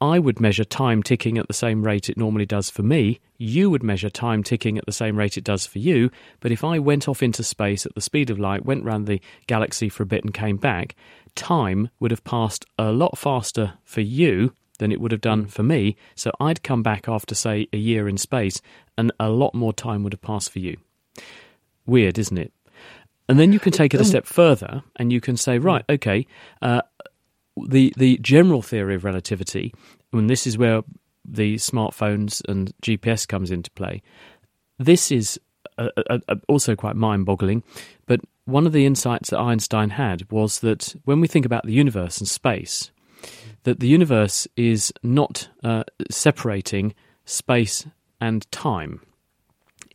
I 0.00 0.18
would 0.18 0.40
measure 0.40 0.64
time 0.64 1.02
ticking 1.02 1.38
at 1.38 1.48
the 1.48 1.54
same 1.54 1.82
rate 1.82 2.10
it 2.10 2.16
normally 2.16 2.46
does 2.46 2.68
for 2.68 2.82
me. 2.82 3.20
You 3.38 3.70
would 3.70 3.82
measure 3.82 4.10
time 4.10 4.42
ticking 4.42 4.76
at 4.76 4.86
the 4.86 4.92
same 4.92 5.16
rate 5.16 5.38
it 5.38 5.44
does 5.44 5.66
for 5.66 5.78
you. 5.78 6.10
But 6.40 6.52
if 6.52 6.62
I 6.62 6.78
went 6.78 7.08
off 7.08 7.22
into 7.22 7.42
space 7.42 7.86
at 7.86 7.94
the 7.94 8.00
speed 8.00 8.28
of 8.28 8.38
light, 8.38 8.66
went 8.66 8.84
round 8.84 9.06
the 9.06 9.20
galaxy 9.46 9.88
for 9.88 10.02
a 10.02 10.06
bit 10.06 10.24
and 10.24 10.34
came 10.34 10.56
back, 10.58 10.94
time 11.34 11.90
would 11.98 12.10
have 12.10 12.24
passed 12.24 12.66
a 12.78 12.92
lot 12.92 13.16
faster 13.16 13.74
for 13.84 14.02
you 14.02 14.52
than 14.78 14.92
it 14.92 15.00
would 15.00 15.12
have 15.12 15.20
done 15.22 15.46
for 15.46 15.62
me. 15.62 15.96
So 16.14 16.30
I'd 16.38 16.62
come 16.62 16.82
back 16.82 17.08
after, 17.08 17.34
say, 17.34 17.66
a 17.72 17.78
year 17.78 18.08
in 18.08 18.18
space, 18.18 18.60
and 18.98 19.12
a 19.18 19.30
lot 19.30 19.54
more 19.54 19.72
time 19.72 20.02
would 20.02 20.12
have 20.12 20.22
passed 20.22 20.50
for 20.50 20.58
you. 20.58 20.76
Weird, 21.86 22.18
isn't 22.18 22.36
it? 22.36 22.52
And 23.28 23.40
then 23.40 23.52
you 23.52 23.58
can 23.58 23.72
take 23.72 23.92
it 23.92 24.00
a 24.00 24.04
step 24.04 24.24
further 24.24 24.84
and 24.94 25.12
you 25.12 25.20
can 25.20 25.36
say, 25.36 25.58
right, 25.58 25.84
okay, 25.90 26.26
uh, 26.62 26.82
the 27.68 27.92
the 27.96 28.18
general 28.18 28.62
theory 28.62 28.94
of 28.94 29.04
relativity, 29.04 29.74
and 30.12 30.28
this 30.28 30.46
is 30.46 30.58
where 30.58 30.82
the 31.24 31.56
smartphones 31.56 32.42
and 32.48 32.72
GPS 32.82 33.26
comes 33.26 33.50
into 33.50 33.70
play. 33.72 34.02
This 34.78 35.10
is 35.10 35.40
uh, 35.78 35.88
uh, 36.08 36.18
uh, 36.28 36.34
also 36.48 36.76
quite 36.76 36.96
mind-boggling, 36.96 37.62
but 38.06 38.20
one 38.44 38.66
of 38.66 38.72
the 38.72 38.86
insights 38.86 39.30
that 39.30 39.38
Einstein 39.38 39.90
had 39.90 40.30
was 40.30 40.60
that 40.60 40.94
when 41.04 41.20
we 41.20 41.26
think 41.26 41.44
about 41.44 41.66
the 41.66 41.72
universe 41.72 42.18
and 42.18 42.28
space, 42.28 42.90
that 43.64 43.80
the 43.80 43.88
universe 43.88 44.46
is 44.56 44.92
not 45.02 45.48
uh, 45.64 45.82
separating 46.10 46.94
space 47.24 47.86
and 48.20 48.50
time. 48.52 49.00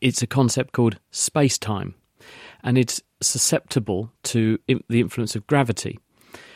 It's 0.02 0.22
a 0.22 0.28
concept 0.28 0.74
called 0.74 1.00
space-time, 1.12 1.96
and 2.64 2.78
it's 2.78 3.02
susceptible 3.22 4.12
to 4.24 4.60
the 4.68 5.00
influence 5.00 5.36
of 5.36 5.48
gravity. 5.48 6.00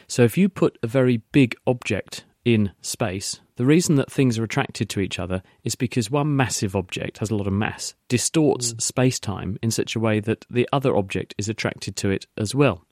So 0.07 0.23
if 0.23 0.37
you 0.37 0.49
put 0.49 0.77
a 0.83 0.87
very 0.87 1.17
big 1.31 1.55
object 1.65 2.25
in 2.43 2.71
space, 2.81 3.41
the 3.57 3.65
reason 3.65 3.95
that 3.95 4.11
things 4.11 4.37
are 4.37 4.43
attracted 4.43 4.89
to 4.89 4.99
each 4.99 5.17
other 5.17 5.41
is 5.63 5.75
because 5.75 6.11
one 6.11 6.35
massive 6.35 6.75
object 6.75 7.19
has 7.19 7.31
a 7.31 7.35
lot 7.35 7.47
of 7.47 7.53
mass, 7.53 7.95
distorts 8.07 8.73
mm. 8.73 8.81
space 8.81 9.19
time 9.19 9.57
in 9.61 9.71
such 9.71 9.95
a 9.95 9.99
way 9.99 10.19
that 10.19 10.45
the 10.49 10.67
other 10.73 10.95
object 10.95 11.33
is 11.37 11.49
attracted 11.49 11.95
to 11.97 12.09
it 12.09 12.27
as 12.37 12.53
well. 12.53 12.85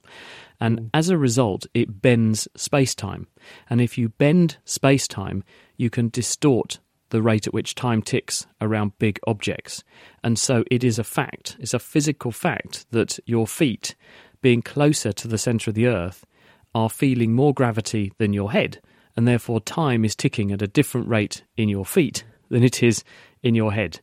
And 0.59 0.79
mm. 0.79 0.89
as 0.93 1.09
a 1.09 1.17
result, 1.17 1.67
it 1.73 2.01
bends 2.01 2.47
space 2.55 2.95
time. 2.95 3.27
And 3.69 3.81
if 3.81 3.97
you 3.97 4.09
bend 4.09 4.57
space 4.63 5.07
time, 5.07 5.43
you 5.77 5.89
can 5.89 6.09
distort 6.09 6.79
the 7.09 7.21
rate 7.21 7.45
at 7.45 7.53
which 7.53 7.75
time 7.75 8.01
ticks 8.01 8.47
around 8.59 8.97
big 8.97 9.19
objects. 9.27 9.83
And 10.23 10.39
so 10.39 10.63
it 10.71 10.83
is 10.83 10.97
a 10.97 11.03
fact, 11.03 11.57
it's 11.59 11.73
a 11.73 11.79
physical 11.79 12.31
fact 12.31 12.87
that 12.91 13.19
your 13.25 13.45
feet, 13.45 13.95
being 14.41 14.61
closer 14.61 15.11
to 15.11 15.27
the 15.27 15.37
centre 15.37 15.69
of 15.69 15.75
the 15.75 15.87
earth, 15.87 16.25
are 16.75 16.89
feeling 16.89 17.33
more 17.33 17.53
gravity 17.53 18.11
than 18.17 18.33
your 18.33 18.51
head, 18.51 18.79
and 19.15 19.27
therefore 19.27 19.61
time 19.61 20.03
is 20.05 20.15
ticking 20.15 20.51
at 20.51 20.61
a 20.61 20.67
different 20.67 21.07
rate 21.07 21.43
in 21.57 21.69
your 21.69 21.85
feet 21.85 22.23
than 22.49 22.63
it 22.63 22.81
is 22.83 23.03
in 23.41 23.55
your 23.55 23.73
head. 23.73 23.99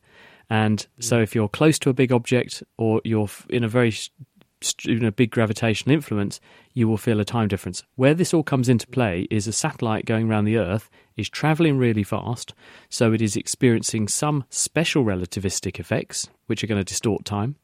And 0.49 0.81
hmm. 0.81 1.01
so, 1.01 1.19
if 1.21 1.33
you're 1.33 1.49
close 1.49 1.79
to 1.79 1.89
a 1.89 1.93
big 1.93 2.11
object 2.11 2.63
or 2.77 3.01
you're 3.03 3.29
in 3.49 3.63
a 3.63 3.69
very 3.69 3.93
in 4.85 5.03
a 5.03 5.11
big 5.11 5.31
gravitational 5.31 5.93
influence, 5.93 6.39
you 6.73 6.87
will 6.87 6.97
feel 6.97 7.19
a 7.19 7.25
time 7.25 7.47
difference. 7.47 7.83
Where 7.95 8.13
this 8.13 8.33
all 8.33 8.43
comes 8.43 8.69
into 8.69 8.87
play 8.87 9.27
is 9.29 9.47
a 9.47 9.53
satellite 9.53 10.05
going 10.05 10.29
around 10.29 10.45
the 10.45 10.57
Earth 10.57 10.89
is 11.17 11.29
traveling 11.29 11.77
really 11.77 12.03
fast, 12.03 12.53
so 12.89 13.13
it 13.13 13.21
is 13.21 13.35
experiencing 13.35 14.07
some 14.07 14.45
special 14.49 15.03
relativistic 15.03 15.79
effects, 15.79 16.29
which 16.47 16.63
are 16.63 16.67
going 16.67 16.79
to 16.79 16.85
distort 16.85 17.25
time. 17.25 17.55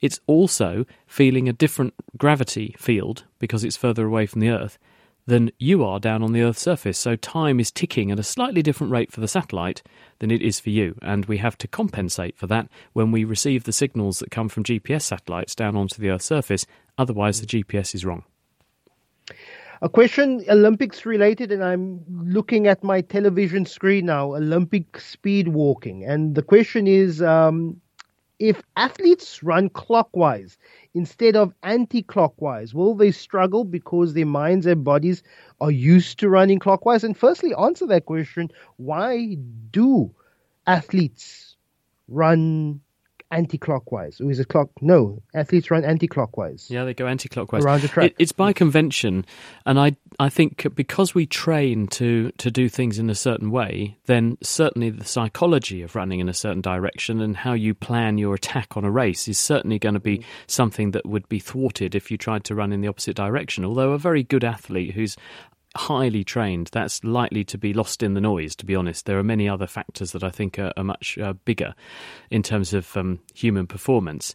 It's 0.00 0.20
also 0.26 0.84
feeling 1.06 1.48
a 1.48 1.52
different 1.52 1.94
gravity 2.16 2.74
field 2.78 3.24
because 3.38 3.64
it's 3.64 3.76
further 3.76 4.06
away 4.06 4.26
from 4.26 4.40
the 4.40 4.50
Earth 4.50 4.78
than 5.26 5.50
you 5.58 5.82
are 5.84 5.98
down 5.98 6.22
on 6.22 6.32
the 6.32 6.42
Earth's 6.42 6.60
surface. 6.60 6.98
So 6.98 7.16
time 7.16 7.58
is 7.58 7.70
ticking 7.70 8.10
at 8.10 8.18
a 8.18 8.22
slightly 8.22 8.62
different 8.62 8.92
rate 8.92 9.10
for 9.10 9.20
the 9.20 9.28
satellite 9.28 9.82
than 10.18 10.30
it 10.30 10.42
is 10.42 10.60
for 10.60 10.70
you. 10.70 10.96
And 11.02 11.24
we 11.26 11.38
have 11.38 11.56
to 11.58 11.68
compensate 11.68 12.36
for 12.36 12.46
that 12.48 12.68
when 12.92 13.10
we 13.10 13.24
receive 13.24 13.64
the 13.64 13.72
signals 13.72 14.18
that 14.18 14.30
come 14.30 14.48
from 14.48 14.64
GPS 14.64 15.02
satellites 15.02 15.54
down 15.54 15.76
onto 15.76 16.00
the 16.00 16.10
Earth's 16.10 16.26
surface. 16.26 16.66
Otherwise, 16.98 17.40
the 17.40 17.46
GPS 17.46 17.94
is 17.94 18.04
wrong. 18.04 18.24
A 19.82 19.88
question 19.88 20.44
Olympics 20.48 21.04
related, 21.04 21.52
and 21.52 21.62
I'm 21.62 22.04
looking 22.08 22.66
at 22.66 22.84
my 22.84 23.00
television 23.00 23.66
screen 23.66 24.06
now 24.06 24.34
Olympic 24.34 25.00
speed 25.00 25.48
walking. 25.48 26.04
And 26.04 26.34
the 26.34 26.42
question 26.42 26.86
is 26.86 27.20
um, 27.20 27.80
if 28.38 28.62
athletes 28.76 29.42
run 29.42 29.68
clockwise 29.70 30.58
instead 30.94 31.36
of 31.36 31.54
anti 31.62 32.02
clockwise, 32.02 32.74
will 32.74 32.94
they 32.94 33.10
struggle 33.12 33.64
because 33.64 34.14
their 34.14 34.26
minds 34.26 34.66
and 34.66 34.84
bodies 34.84 35.22
are 35.60 35.70
used 35.70 36.18
to 36.20 36.28
running 36.28 36.58
clockwise? 36.58 37.04
And 37.04 37.16
firstly, 37.16 37.54
answer 37.54 37.86
that 37.86 38.06
question 38.06 38.50
why 38.76 39.36
do 39.70 40.14
athletes 40.66 41.56
run 42.08 42.80
anti-clockwise. 43.34 44.20
Or 44.20 44.30
is 44.30 44.40
it 44.40 44.48
clock? 44.48 44.70
No 44.80 45.22
athletes 45.34 45.70
run 45.70 45.84
anti-clockwise. 45.84 46.70
Yeah 46.70 46.84
they 46.84 46.94
go 46.94 47.06
anti-clockwise. 47.06 47.64
Around 47.64 47.82
the 47.82 47.88
track. 47.88 48.10
It, 48.10 48.16
it's 48.18 48.32
by 48.32 48.52
convention 48.52 49.26
and 49.66 49.78
i 49.78 49.96
i 50.18 50.28
think 50.28 50.66
because 50.74 51.14
we 51.14 51.26
train 51.26 51.86
to 51.88 52.30
to 52.38 52.50
do 52.50 52.68
things 52.68 52.98
in 52.98 53.10
a 53.10 53.14
certain 53.14 53.50
way 53.50 53.96
then 54.06 54.36
certainly 54.42 54.90
the 54.90 55.04
psychology 55.04 55.82
of 55.82 55.94
running 55.94 56.20
in 56.20 56.28
a 56.28 56.34
certain 56.34 56.60
direction 56.60 57.20
and 57.20 57.36
how 57.36 57.52
you 57.52 57.74
plan 57.74 58.18
your 58.18 58.34
attack 58.34 58.76
on 58.76 58.84
a 58.84 58.90
race 58.90 59.28
is 59.28 59.38
certainly 59.38 59.78
going 59.78 59.94
to 59.94 60.00
be 60.00 60.24
something 60.46 60.92
that 60.92 61.06
would 61.06 61.28
be 61.28 61.38
thwarted 61.38 61.94
if 61.94 62.10
you 62.10 62.16
tried 62.16 62.44
to 62.44 62.54
run 62.54 62.72
in 62.72 62.80
the 62.80 62.88
opposite 62.88 63.16
direction 63.16 63.64
although 63.64 63.92
a 63.92 63.98
very 63.98 64.22
good 64.22 64.44
athlete 64.44 64.92
who's 64.94 65.16
highly 65.76 66.24
trained, 66.24 66.70
that's 66.72 67.02
likely 67.04 67.44
to 67.44 67.58
be 67.58 67.72
lost 67.72 68.02
in 68.02 68.14
the 68.14 68.20
noise, 68.20 68.54
to 68.56 68.66
be 68.66 68.74
honest. 68.74 69.06
There 69.06 69.18
are 69.18 69.24
many 69.24 69.48
other 69.48 69.66
factors 69.66 70.12
that 70.12 70.22
I 70.22 70.30
think 70.30 70.58
are, 70.58 70.72
are 70.76 70.84
much 70.84 71.18
uh, 71.18 71.34
bigger 71.44 71.74
in 72.30 72.42
terms 72.42 72.72
of 72.72 72.96
um, 72.96 73.20
human 73.34 73.66
performance. 73.66 74.34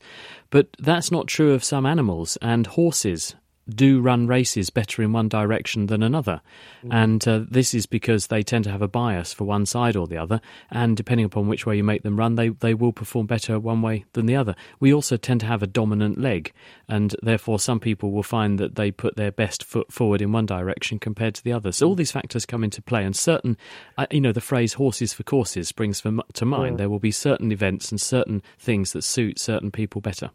But 0.49 0.67
that's 0.79 1.11
not 1.11 1.27
true 1.27 1.53
of 1.53 1.63
some 1.63 1.85
animals, 1.85 2.37
and 2.41 2.67
horses 2.67 3.35
do 3.75 4.01
run 4.01 4.27
races 4.27 4.69
better 4.69 5.01
in 5.01 5.13
one 5.13 5.29
direction 5.29 5.87
than 5.87 6.03
another. 6.03 6.41
Mm. 6.83 6.89
And 6.91 7.27
uh, 7.27 7.41
this 7.49 7.73
is 7.73 7.85
because 7.85 8.27
they 8.27 8.43
tend 8.43 8.63
to 8.65 8.71
have 8.71 8.81
a 8.81 8.87
bias 8.87 9.33
for 9.33 9.45
one 9.45 9.65
side 9.65 9.95
or 9.95 10.07
the 10.07 10.17
other. 10.17 10.41
And 10.69 10.97
depending 10.97 11.25
upon 11.25 11.47
which 11.47 11.65
way 11.65 11.77
you 11.77 11.83
make 11.83 12.03
them 12.03 12.17
run, 12.17 12.35
they, 12.35 12.49
they 12.49 12.73
will 12.73 12.93
perform 12.93 13.27
better 13.27 13.59
one 13.59 13.81
way 13.81 14.05
than 14.13 14.25
the 14.25 14.35
other. 14.35 14.55
We 14.79 14.93
also 14.93 15.17
tend 15.17 15.39
to 15.41 15.45
have 15.45 15.63
a 15.63 15.67
dominant 15.67 16.19
leg. 16.19 16.51
And 16.87 17.15
therefore, 17.21 17.59
some 17.59 17.79
people 17.79 18.11
will 18.11 18.23
find 18.23 18.59
that 18.59 18.75
they 18.75 18.91
put 18.91 19.15
their 19.15 19.31
best 19.31 19.63
foot 19.63 19.91
forward 19.91 20.21
in 20.21 20.31
one 20.31 20.45
direction 20.45 20.99
compared 20.99 21.35
to 21.35 21.43
the 21.43 21.53
other. 21.53 21.71
So 21.71 21.87
all 21.87 21.95
these 21.95 22.11
factors 22.11 22.45
come 22.45 22.63
into 22.63 22.81
play. 22.81 23.03
And 23.03 23.15
certain, 23.15 23.57
uh, 23.97 24.07
you 24.11 24.21
know, 24.21 24.31
the 24.31 24.41
phrase 24.41 24.73
horses 24.73 25.13
for 25.13 25.23
courses 25.23 25.67
springs 25.67 25.99
from, 25.99 26.21
to 26.33 26.45
mind. 26.45 26.77
There 26.77 26.89
will 26.89 26.99
be 26.99 27.11
certain 27.11 27.51
events 27.51 27.91
and 27.91 28.01
certain 28.01 28.41
things 28.57 28.93
that 28.93 29.03
suit 29.03 29.39
certain 29.39 29.71
people 29.71 30.01
better. 30.01 30.31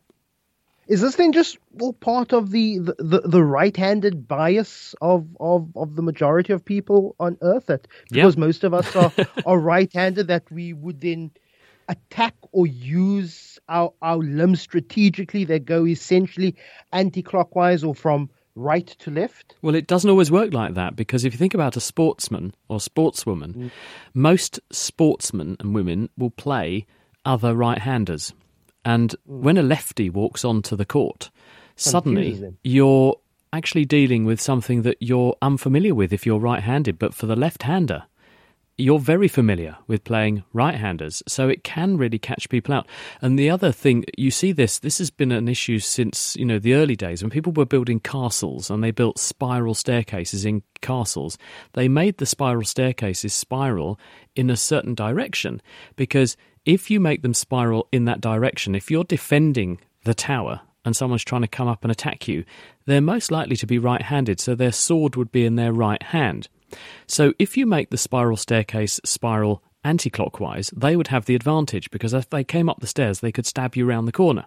Is 0.86 1.00
this 1.00 1.16
then 1.16 1.32
just 1.32 1.58
all 1.80 1.92
part 1.92 2.32
of 2.32 2.50
the, 2.50 2.78
the, 2.78 3.22
the, 3.24 3.42
right-handed 3.42 4.28
bias 4.28 4.94
of, 5.00 5.26
of, 5.40 5.74
of 5.76 5.96
the 5.96 6.02
majority 6.02 6.52
of 6.52 6.64
people 6.64 7.16
on 7.18 7.38
Earth? 7.40 7.66
That 7.66 7.88
because 8.10 8.36
most 8.36 8.64
of 8.64 8.74
us 8.74 8.94
are, 8.94 9.12
are 9.46 9.58
right-handed, 9.58 10.28
that 10.28 10.50
we 10.50 10.72
would 10.72 11.00
then 11.00 11.30
attack 11.88 12.34
or 12.52 12.66
use 12.66 13.58
our, 13.68 13.92
our 14.02 14.18
limbs 14.18 14.60
strategically 14.60 15.44
that 15.44 15.64
go 15.64 15.86
essentially 15.86 16.54
anti-clockwise 16.92 17.82
or 17.84 17.94
from 17.94 18.28
right 18.54 18.86
to 18.86 19.10
left? 19.10 19.54
Well, 19.62 19.74
it 19.74 19.86
doesn't 19.86 20.08
always 20.08 20.30
work 20.30 20.52
like 20.52 20.74
that 20.74 20.96
because 20.96 21.24
if 21.24 21.32
you 21.32 21.38
think 21.38 21.54
about 21.54 21.76
a 21.76 21.80
sportsman 21.80 22.54
or 22.68 22.78
sportswoman, 22.78 23.54
mm. 23.54 23.70
most 24.12 24.60
sportsmen 24.70 25.56
and 25.60 25.74
women 25.74 26.10
will 26.16 26.30
play 26.30 26.86
other 27.24 27.54
right-handers. 27.54 28.32
And 28.84 29.10
mm. 29.10 29.16
when 29.42 29.56
a 29.56 29.62
lefty 29.62 30.10
walks 30.10 30.44
onto 30.44 30.76
the 30.76 30.84
court, 30.84 31.30
suddenly 31.76 32.54
you're 32.62 33.16
actually 33.52 33.84
dealing 33.84 34.24
with 34.24 34.40
something 34.40 34.82
that 34.82 34.96
you're 35.00 35.36
unfamiliar 35.40 35.94
with 35.94 36.12
if 36.12 36.26
you're 36.26 36.38
right 36.38 36.62
handed. 36.62 36.98
But 36.98 37.14
for 37.14 37.26
the 37.26 37.36
left 37.36 37.62
hander, 37.62 38.04
you're 38.76 38.98
very 38.98 39.28
familiar 39.28 39.76
with 39.86 40.02
playing 40.02 40.42
right 40.52 40.74
handers, 40.74 41.22
so 41.28 41.48
it 41.48 41.62
can 41.62 41.96
really 41.96 42.18
catch 42.18 42.48
people 42.48 42.74
out. 42.74 42.88
And 43.22 43.38
the 43.38 43.48
other 43.48 43.70
thing, 43.70 44.04
you 44.18 44.32
see 44.32 44.50
this, 44.50 44.80
this 44.80 44.98
has 44.98 45.10
been 45.10 45.30
an 45.30 45.46
issue 45.46 45.78
since, 45.78 46.34
you 46.36 46.44
know, 46.44 46.58
the 46.58 46.74
early 46.74 46.96
days 46.96 47.22
when 47.22 47.30
people 47.30 47.52
were 47.52 47.64
building 47.64 48.00
castles 48.00 48.70
and 48.70 48.82
they 48.82 48.90
built 48.90 49.18
spiral 49.18 49.74
staircases 49.74 50.44
in 50.44 50.62
castles. 50.80 51.38
They 51.74 51.86
made 51.86 52.18
the 52.18 52.26
spiral 52.26 52.64
staircases 52.64 53.32
spiral 53.32 53.98
in 54.34 54.50
a 54.50 54.56
certain 54.56 54.94
direction 54.94 55.62
because 55.94 56.36
if 56.64 56.90
you 56.90 57.00
make 57.00 57.22
them 57.22 57.34
spiral 57.34 57.88
in 57.92 58.04
that 58.06 58.20
direction, 58.20 58.74
if 58.74 58.90
you're 58.90 59.04
defending 59.04 59.78
the 60.04 60.14
tower 60.14 60.60
and 60.84 60.94
someone's 60.94 61.24
trying 61.24 61.42
to 61.42 61.48
come 61.48 61.68
up 61.68 61.82
and 61.82 61.90
attack 61.90 62.28
you, 62.28 62.44
they're 62.86 63.00
most 63.00 63.30
likely 63.30 63.56
to 63.56 63.66
be 63.66 63.78
right 63.78 64.02
handed, 64.02 64.40
so 64.40 64.54
their 64.54 64.72
sword 64.72 65.16
would 65.16 65.32
be 65.32 65.44
in 65.44 65.56
their 65.56 65.72
right 65.72 66.02
hand. 66.02 66.48
So 67.06 67.32
if 67.38 67.56
you 67.56 67.66
make 67.66 67.90
the 67.90 67.98
spiral 67.98 68.36
staircase 68.36 69.00
spiral 69.04 69.62
anti 69.84 70.10
clockwise, 70.10 70.70
they 70.74 70.96
would 70.96 71.08
have 71.08 71.26
the 71.26 71.34
advantage 71.34 71.90
because 71.90 72.14
if 72.14 72.28
they 72.30 72.42
came 72.42 72.68
up 72.68 72.80
the 72.80 72.86
stairs, 72.86 73.20
they 73.20 73.32
could 73.32 73.46
stab 73.46 73.76
you 73.76 73.84
round 73.84 74.08
the 74.08 74.12
corner. 74.12 74.46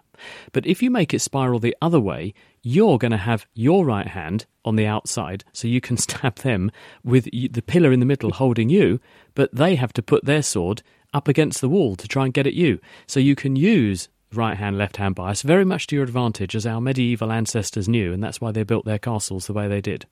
But 0.52 0.66
if 0.66 0.82
you 0.82 0.90
make 0.90 1.14
it 1.14 1.20
spiral 1.20 1.60
the 1.60 1.76
other 1.80 2.00
way, 2.00 2.34
you're 2.62 2.98
going 2.98 3.12
to 3.12 3.16
have 3.16 3.46
your 3.54 3.84
right 3.84 4.08
hand 4.08 4.46
on 4.64 4.76
the 4.76 4.86
outside, 4.86 5.44
so 5.52 5.68
you 5.68 5.80
can 5.80 5.96
stab 6.06 6.36
them 6.36 6.70
with 7.04 7.24
the 7.24 7.62
pillar 7.62 7.92
in 7.92 8.00
the 8.00 8.06
middle 8.06 8.32
holding 8.32 8.68
you, 8.68 9.00
but 9.34 9.54
they 9.54 9.76
have 9.76 9.92
to 9.94 10.02
put 10.02 10.24
their 10.24 10.42
sword 10.42 10.82
up 11.12 11.28
against 11.28 11.60
the 11.60 11.68
wall 11.68 11.96
to 11.96 12.08
try 12.08 12.24
and 12.24 12.34
get 12.34 12.46
at 12.46 12.54
you. 12.54 12.78
So 13.06 13.20
you 13.20 13.34
can 13.34 13.56
use 13.56 14.08
right 14.32 14.56
hand, 14.56 14.76
left 14.76 14.96
hand 14.96 15.14
bias 15.14 15.42
very 15.42 15.64
much 15.64 15.86
to 15.88 15.96
your 15.96 16.04
advantage, 16.04 16.54
as 16.54 16.66
our 16.66 16.80
medieval 16.80 17.32
ancestors 17.32 17.88
knew, 17.88 18.12
and 18.12 18.22
that's 18.22 18.40
why 18.40 18.52
they 18.52 18.62
built 18.62 18.84
their 18.84 18.98
castles 18.98 19.46
the 19.46 19.52
way 19.52 19.68
they 19.68 19.80
did. 19.80 20.06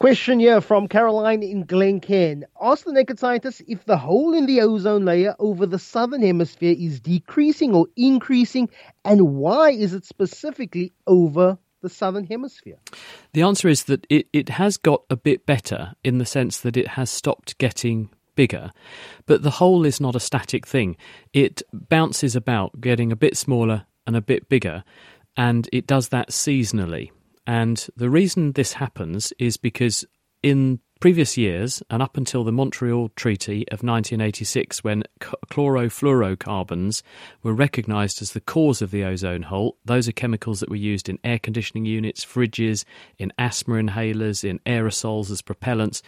Question 0.00 0.40
here 0.40 0.60
from 0.60 0.88
Caroline 0.88 1.42
in 1.42 1.64
Glencairn. 1.64 2.44
Ask 2.60 2.84
the 2.84 2.92
naked 2.92 3.18
scientist 3.18 3.62
if 3.68 3.84
the 3.84 3.96
hole 3.96 4.34
in 4.34 4.46
the 4.46 4.60
ozone 4.60 5.04
layer 5.04 5.36
over 5.38 5.66
the 5.66 5.78
southern 5.78 6.20
hemisphere 6.20 6.74
is 6.76 7.00
decreasing 7.00 7.74
or 7.74 7.86
increasing, 7.96 8.68
and 9.04 9.34
why 9.36 9.70
is 9.70 9.94
it 9.94 10.04
specifically 10.04 10.92
over 11.06 11.56
the 11.80 11.88
southern 11.88 12.26
hemisphere? 12.26 12.76
The 13.32 13.42
answer 13.42 13.68
is 13.68 13.84
that 13.84 14.06
it, 14.10 14.26
it 14.32 14.48
has 14.50 14.76
got 14.76 15.04
a 15.08 15.16
bit 15.16 15.46
better 15.46 15.94
in 16.02 16.18
the 16.18 16.26
sense 16.26 16.58
that 16.60 16.76
it 16.76 16.88
has 16.88 17.08
stopped 17.08 17.56
getting 17.58 18.10
bigger. 18.34 18.70
But 19.26 19.42
the 19.42 19.50
hole 19.50 19.84
is 19.84 20.00
not 20.00 20.16
a 20.16 20.20
static 20.20 20.66
thing. 20.66 20.96
It 21.32 21.62
bounces 21.72 22.36
about, 22.36 22.80
getting 22.80 23.12
a 23.12 23.16
bit 23.16 23.36
smaller 23.36 23.86
and 24.06 24.16
a 24.16 24.20
bit 24.20 24.48
bigger, 24.48 24.84
and 25.36 25.68
it 25.72 25.86
does 25.86 26.08
that 26.08 26.30
seasonally. 26.30 27.10
And 27.46 27.86
the 27.96 28.10
reason 28.10 28.52
this 28.52 28.74
happens 28.74 29.32
is 29.38 29.56
because 29.56 30.04
in 30.42 30.80
previous 31.00 31.36
years 31.36 31.82
and 31.90 32.02
up 32.02 32.16
until 32.16 32.44
the 32.44 32.52
Montreal 32.52 33.10
Treaty 33.10 33.68
of 33.68 33.82
1986, 33.82 34.82
when 34.82 35.02
chlorofluorocarbons 35.20 37.02
were 37.42 37.52
recognised 37.52 38.22
as 38.22 38.32
the 38.32 38.40
cause 38.40 38.80
of 38.80 38.90
the 38.90 39.04
ozone 39.04 39.42
hole, 39.42 39.76
those 39.84 40.08
are 40.08 40.12
chemicals 40.12 40.60
that 40.60 40.70
were 40.70 40.76
used 40.76 41.08
in 41.08 41.18
air 41.22 41.38
conditioning 41.38 41.84
units, 41.84 42.24
fridges, 42.24 42.84
in 43.18 43.32
asthma 43.38 43.74
inhalers, 43.74 44.48
in 44.48 44.58
aerosols 44.60 45.30
as 45.30 45.42
propellants. 45.42 46.00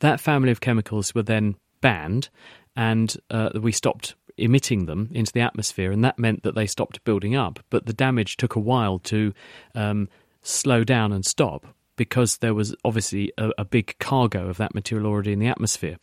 That 0.00 0.20
family 0.20 0.50
of 0.50 0.60
chemicals 0.60 1.14
were 1.14 1.22
then 1.22 1.56
banned, 1.82 2.30
and 2.74 3.14
uh, 3.30 3.50
we 3.60 3.72
stopped 3.72 4.14
emitting 4.38 4.86
them 4.86 5.10
into 5.12 5.32
the 5.32 5.40
atmosphere, 5.40 5.92
and 5.92 6.02
that 6.04 6.18
meant 6.18 6.42
that 6.42 6.54
they 6.54 6.66
stopped 6.66 7.04
building 7.04 7.36
up. 7.36 7.60
But 7.68 7.84
the 7.84 7.92
damage 7.92 8.38
took 8.38 8.56
a 8.56 8.60
while 8.60 8.98
to 9.00 9.34
um, 9.74 10.08
slow 10.42 10.84
down 10.84 11.12
and 11.12 11.24
stop 11.26 11.66
because 11.96 12.38
there 12.38 12.54
was 12.54 12.74
obviously 12.84 13.32
a, 13.36 13.50
a, 13.58 13.64
big 13.64 13.96
cargo 13.98 14.48
of 14.48 14.56
that 14.56 14.74
material 14.74 15.06
already 15.06 15.32
in 15.32 15.38
the 15.38 15.46
atmosphere. 15.46 15.98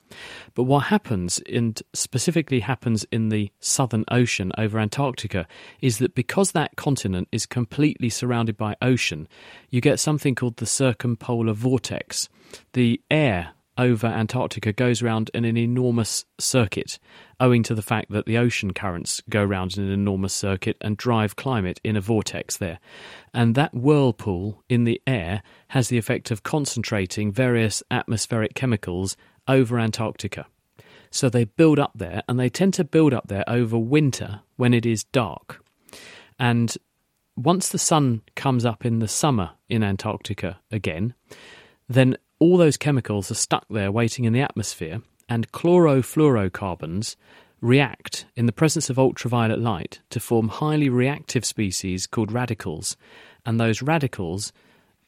But 0.53 0.63
what 0.63 0.86
happens, 0.86 1.39
and 1.51 1.81
specifically 1.93 2.59
happens 2.59 3.05
in 3.12 3.29
the 3.29 3.51
Southern 3.59 4.05
Ocean 4.09 4.51
over 4.57 4.79
Antarctica, 4.79 5.48
is 5.81 5.98
that 5.98 6.13
because 6.13 6.51
that 6.51 6.75
continent 6.75 7.27
is 7.31 7.45
completely 7.45 8.09
surrounded 8.09 8.55
by 8.55 8.75
ocean, 8.81 9.27
you 9.69 9.81
get 9.81 10.00
something 10.00 10.36
called 10.36 10.57
the 10.57 10.67
circumpolar 10.67 11.53
vortex. 11.53 12.29
The 12.74 13.01
air 13.09 13.53
over 13.79 14.07
Antarctica 14.07 14.74
goes 14.74 15.01
around 15.01 15.31
in 15.33 15.45
an 15.45 15.57
enormous 15.57 16.25
circuit, 16.38 17.00
owing 17.39 17.63
to 17.63 17.74
the 17.74 17.81
fact 17.81 18.12
that 18.12 18.25
the 18.25 18.38
ocean 18.38 18.74
currents 18.74 19.21
go 19.29 19.41
round 19.43 19.77
in 19.77 19.86
an 19.86 19.91
enormous 19.91 20.33
circuit 20.33 20.75
and 20.81 20.98
drive 20.98 21.38
climate 21.38 21.79
in 21.81 21.95
a 21.95 22.01
vortex 22.01 22.57
there. 22.57 22.79
And 23.33 23.55
that 23.55 23.74
whirlpool 23.74 24.62
in 24.67 24.83
the 24.83 25.01
air 25.07 25.41
has 25.69 25.88
the 25.88 25.98
effect 25.98 26.29
of 26.29 26.43
concentrating 26.43 27.31
various 27.31 27.81
atmospheric 27.89 28.53
chemicals 28.53 29.15
over 29.48 29.79
Antarctica. 29.79 30.45
So 31.09 31.29
they 31.29 31.45
build 31.45 31.79
up 31.79 31.93
there, 31.95 32.21
and 32.27 32.38
they 32.38 32.50
tend 32.50 32.74
to 32.75 32.83
build 32.83 33.13
up 33.13 33.29
there 33.29 33.45
over 33.48 33.77
winter 33.77 34.41
when 34.57 34.74
it 34.74 34.86
is 34.86 35.05
dark. 35.05 35.63
And 36.38 36.75
once 37.38 37.69
the 37.69 37.77
sun 37.77 38.24
comes 38.36 38.65
up 38.65 38.86
in 38.86 39.00
the 39.00 39.07
summer 39.07 39.51
in 39.69 39.83
Antarctica 39.83 40.59
again, 40.69 41.13
then 41.88 42.17
all 42.39 42.58
those 42.58 42.77
chemicals 42.77 43.29
are 43.29 43.36
stuck 43.36 43.65
there 43.69 43.91
waiting 43.91 44.25
in 44.25 44.34
the 44.34 44.41
atmosphere, 44.41 45.01
and 45.27 45.51
chlorofluorocarbons 45.51 47.15
react 47.62 48.25
in 48.36 48.46
the 48.46 48.53
presence 48.53 48.89
of 48.89 48.98
ultraviolet 48.98 49.60
light 49.60 50.00
to 50.10 50.19
form 50.19 50.48
highly 50.48 50.89
reactive 50.89 51.43
species 51.43 52.08
called 52.08 52.31
radicals, 52.31 52.96
and 53.46 53.60
those 53.60 53.81
radicals 53.81 54.53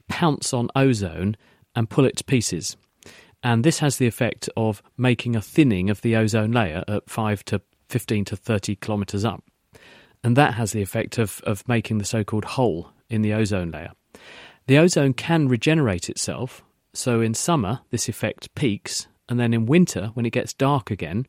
pounce 0.10 0.54
on 0.54 0.70
ozone 0.76 1.36
and 1.76 1.90
pull 1.90 2.06
it 2.06 2.18
to 2.18 2.24
pieces. 2.24 2.76
And 3.42 3.64
this 3.64 3.80
has 3.80 3.98
the 3.98 4.08
effect 4.08 4.50
of 4.56 4.84
making 4.98 5.36
a 5.36 5.42
thinning 5.42 5.90
of 5.90 6.02
the 6.02 6.16
ozone 6.16 6.52
layer 6.52 6.84
at 6.88 7.10
5 7.10 7.46
to 7.46 7.62
15 7.90 8.26
to 8.26 8.36
30 8.36 8.76
kilometres 8.76 9.26
up. 9.26 9.44
And 10.24 10.38
that 10.38 10.54
has 10.56 10.74
the 10.74 10.82
effect 10.82 11.18
of, 11.18 11.42
of 11.46 11.68
making 11.68 11.98
the 11.98 12.06
so 12.06 12.24
called 12.24 12.46
hole 12.46 12.92
in 13.10 13.22
the 13.22 13.34
ozone 13.34 13.72
layer. 13.72 13.92
The 14.68 14.78
ozone 14.78 15.14
can 15.14 15.48
regenerate 15.48 16.10
itself 16.10 16.64
so 16.94 17.22
in 17.22 17.34
summer, 17.34 17.80
this 17.90 18.10
effect 18.10 18.54
peaks, 18.56 19.08
and 19.30 19.40
then 19.40 19.54
in 19.54 19.66
winter, 19.66 20.12
when 20.14 20.26
it 20.26 20.32
gets 20.32 20.54
dark 20.54 20.92
again, 20.92 21.26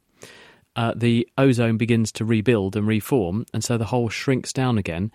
uh, 0.74 0.92
the 0.96 1.28
ozone 1.36 1.76
begins 1.76 2.10
to 2.12 2.24
rebuild 2.24 2.76
and 2.76 2.86
reform, 2.86 3.44
and 3.52 3.62
so 3.62 3.76
the 3.76 3.86
hole 3.86 4.08
shrinks 4.08 4.52
down 4.52 4.78
again. 4.78 5.12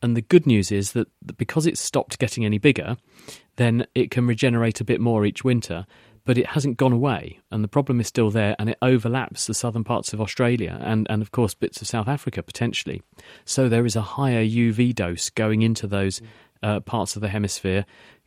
And 0.00 0.16
the 0.16 0.22
good 0.22 0.46
news 0.46 0.72
is 0.72 0.92
that 0.92 1.08
because 1.36 1.66
it's 1.66 1.80
stopped 1.80 2.18
getting 2.18 2.44
any 2.44 2.58
bigger, 2.58 2.96
then 3.56 3.86
it 3.94 4.10
can 4.10 4.26
regenerate 4.26 4.80
a 4.80 4.84
bit 4.84 5.00
more 5.00 5.24
each 5.24 5.44
winter, 5.44 5.86
but 6.24 6.38
it 6.38 6.46
hasn't 6.46 6.76
gone 6.76 6.92
away. 6.92 7.38
And 7.50 7.62
the 7.62 7.68
problem 7.68 8.00
is 8.00 8.08
still 8.08 8.30
there, 8.30 8.56
and 8.58 8.70
it 8.70 8.78
overlaps 8.82 9.46
the 9.46 9.54
southern 9.54 9.84
parts 9.84 10.12
of 10.12 10.20
Australia 10.20 10.78
and, 10.80 11.06
and 11.10 11.22
of 11.22 11.32
course, 11.32 11.54
bits 11.54 11.82
of 11.82 11.88
South 11.88 12.08
Africa 12.08 12.42
potentially. 12.42 13.02
So 13.44 13.68
there 13.68 13.86
is 13.86 13.96
a 13.96 14.02
higher 14.02 14.44
UV 14.44 14.94
dose 14.94 15.30
going 15.30 15.62
into 15.62 15.86
those 15.86 16.20
uh, 16.62 16.80
parts 16.80 17.16
of 17.16 17.22
the 17.22 17.28
hemisphere 17.28 17.84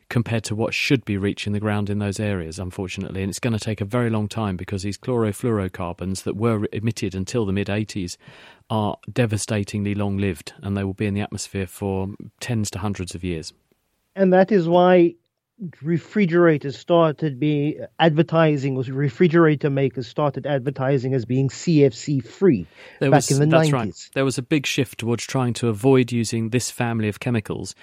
compared 0.08 0.44
to 0.44 0.54
what 0.54 0.72
should 0.72 1.04
be 1.04 1.16
reaching 1.16 1.52
the 1.52 1.60
ground 1.60 1.90
in 1.90 1.98
those 1.98 2.20
areas, 2.20 2.58
unfortunately. 2.58 3.22
And 3.22 3.30
it's 3.30 3.40
going 3.40 3.52
to 3.52 3.64
take 3.64 3.80
a 3.80 3.84
very 3.84 4.10
long 4.10 4.28
time 4.28 4.56
because 4.56 4.82
these 4.82 4.98
chlorofluorocarbons 4.98 6.22
that 6.22 6.36
were 6.36 6.66
emitted 6.72 7.14
until 7.14 7.44
the 7.44 7.52
mid 7.52 7.66
80s 7.66 8.16
are 8.70 8.96
devastatingly 9.12 9.94
long 9.94 10.18
lived 10.18 10.54
and 10.62 10.76
they 10.76 10.84
will 10.84 10.94
be 10.94 11.06
in 11.06 11.14
the 11.14 11.20
atmosphere 11.20 11.66
for 11.66 12.08
tens 12.40 12.70
to 12.70 12.78
hundreds 12.78 13.14
of 13.14 13.24
years. 13.24 13.52
And 14.14 14.32
that 14.32 14.50
is 14.50 14.68
why 14.68 15.14
refrigerators 15.80 16.78
started 16.78 17.40
be 17.40 17.78
advertising 17.98 18.74
was 18.74 18.90
refrigerator 18.90 19.70
makers 19.70 20.06
started 20.06 20.46
advertising 20.46 21.14
as 21.14 21.24
being 21.24 21.48
CFC 21.48 22.24
free 22.24 22.66
there 23.00 23.10
back 23.10 23.18
was, 23.18 23.30
in 23.30 23.38
the 23.38 23.46
that's 23.56 23.70
90s. 23.70 23.72
Right. 23.72 24.10
There 24.14 24.24
was 24.24 24.36
a 24.36 24.42
big 24.42 24.66
shift 24.66 24.98
towards 24.98 25.24
trying 25.24 25.54
to 25.54 25.68
avoid 25.68 26.12
using 26.12 26.50
this 26.50 26.70
family 26.70 27.08
of 27.08 27.20
chemicals. 27.20 27.74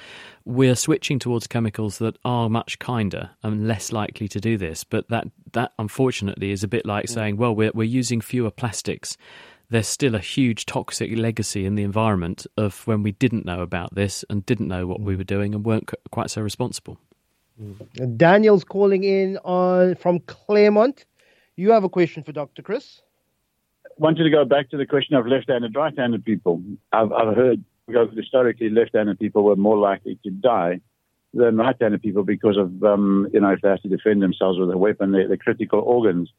We're 0.46 0.76
switching 0.76 1.18
towards 1.18 1.48
chemicals 1.48 1.98
that 1.98 2.18
are 2.24 2.48
much 2.48 2.78
kinder 2.78 3.32
and 3.42 3.68
less 3.68 3.92
likely 3.92 4.28
to 4.28 4.40
do 4.40 4.56
this, 4.58 4.84
but 4.84 5.10
that 5.10 5.26
that 5.54 5.74
unfortunately 5.80 6.52
is 6.52 6.64
a 6.64 6.68
bit 6.68 6.86
like 6.86 7.06
mm. 7.06 7.14
saying, 7.14 7.38
well, 7.38 7.56
we're 7.56 7.72
we're 7.74 7.84
using 7.84 8.22
fewer 8.22 8.52
plastics 8.52 9.18
there's 9.70 9.88
still 9.88 10.14
a 10.14 10.20
huge 10.20 10.68
toxic 10.68 11.18
legacy 11.18 11.66
in 11.66 11.74
the 11.74 11.82
environment 11.82 12.46
of 12.58 12.86
when 12.86 13.02
we 13.02 13.14
didn't 13.14 13.44
know 13.44 13.62
about 13.62 13.96
this 13.96 14.24
and 14.30 14.46
didn't 14.46 14.68
know 14.68 14.86
what 14.86 15.02
we 15.02 15.16
mm. 15.16 15.18
were 15.18 15.24
doing 15.24 15.56
and 15.56 15.66
weren't 15.66 15.90
quite 16.12 16.30
so 16.30 16.44
responsible. 16.44 17.00
Mm. 17.62 18.18
Daniel's 18.18 18.63
calling 18.63 19.04
in 19.04 19.38
on 19.44 19.96
from 19.96 20.20
Claremont. 20.22 21.06
You 21.56 21.72
have 21.72 21.84
a 21.84 21.89
question 21.89 22.24
for 22.24 22.32
Dr. 22.32 22.62
Chris? 22.62 23.02
I 23.86 23.89
wanted 23.98 24.24
to 24.24 24.30
go 24.30 24.44
back 24.44 24.70
to 24.72 24.78
the 24.78 24.86
question 24.86 25.16
of 25.16 25.28
left-handed, 25.28 25.76
right-handed 25.76 26.26
people. 26.26 26.63
I've, 26.92 27.12
I've 27.12 27.36
heard 27.36 27.63
because 27.88 28.10
historically 28.16 28.70
left-handed 28.70 29.20
people 29.20 29.44
were 29.44 29.56
more 29.56 29.78
likely 29.78 30.18
to 30.24 30.32
die 30.32 30.82
than 31.34 31.58
right-handed 31.58 32.02
people 32.02 32.24
because 32.24 32.58
of 32.58 32.84
um, 32.84 33.28
you 33.34 33.39
know 33.39 33.50
if 33.50 33.62
they 33.62 33.70
have 33.70 33.82
to 33.82 33.89
defend 33.89 34.22
themselves 34.22 34.60
with 34.60 34.72
a 34.72 34.78
weapon, 34.78 35.12
the 35.12 35.38
critical 35.38 35.80
organs 35.80 36.30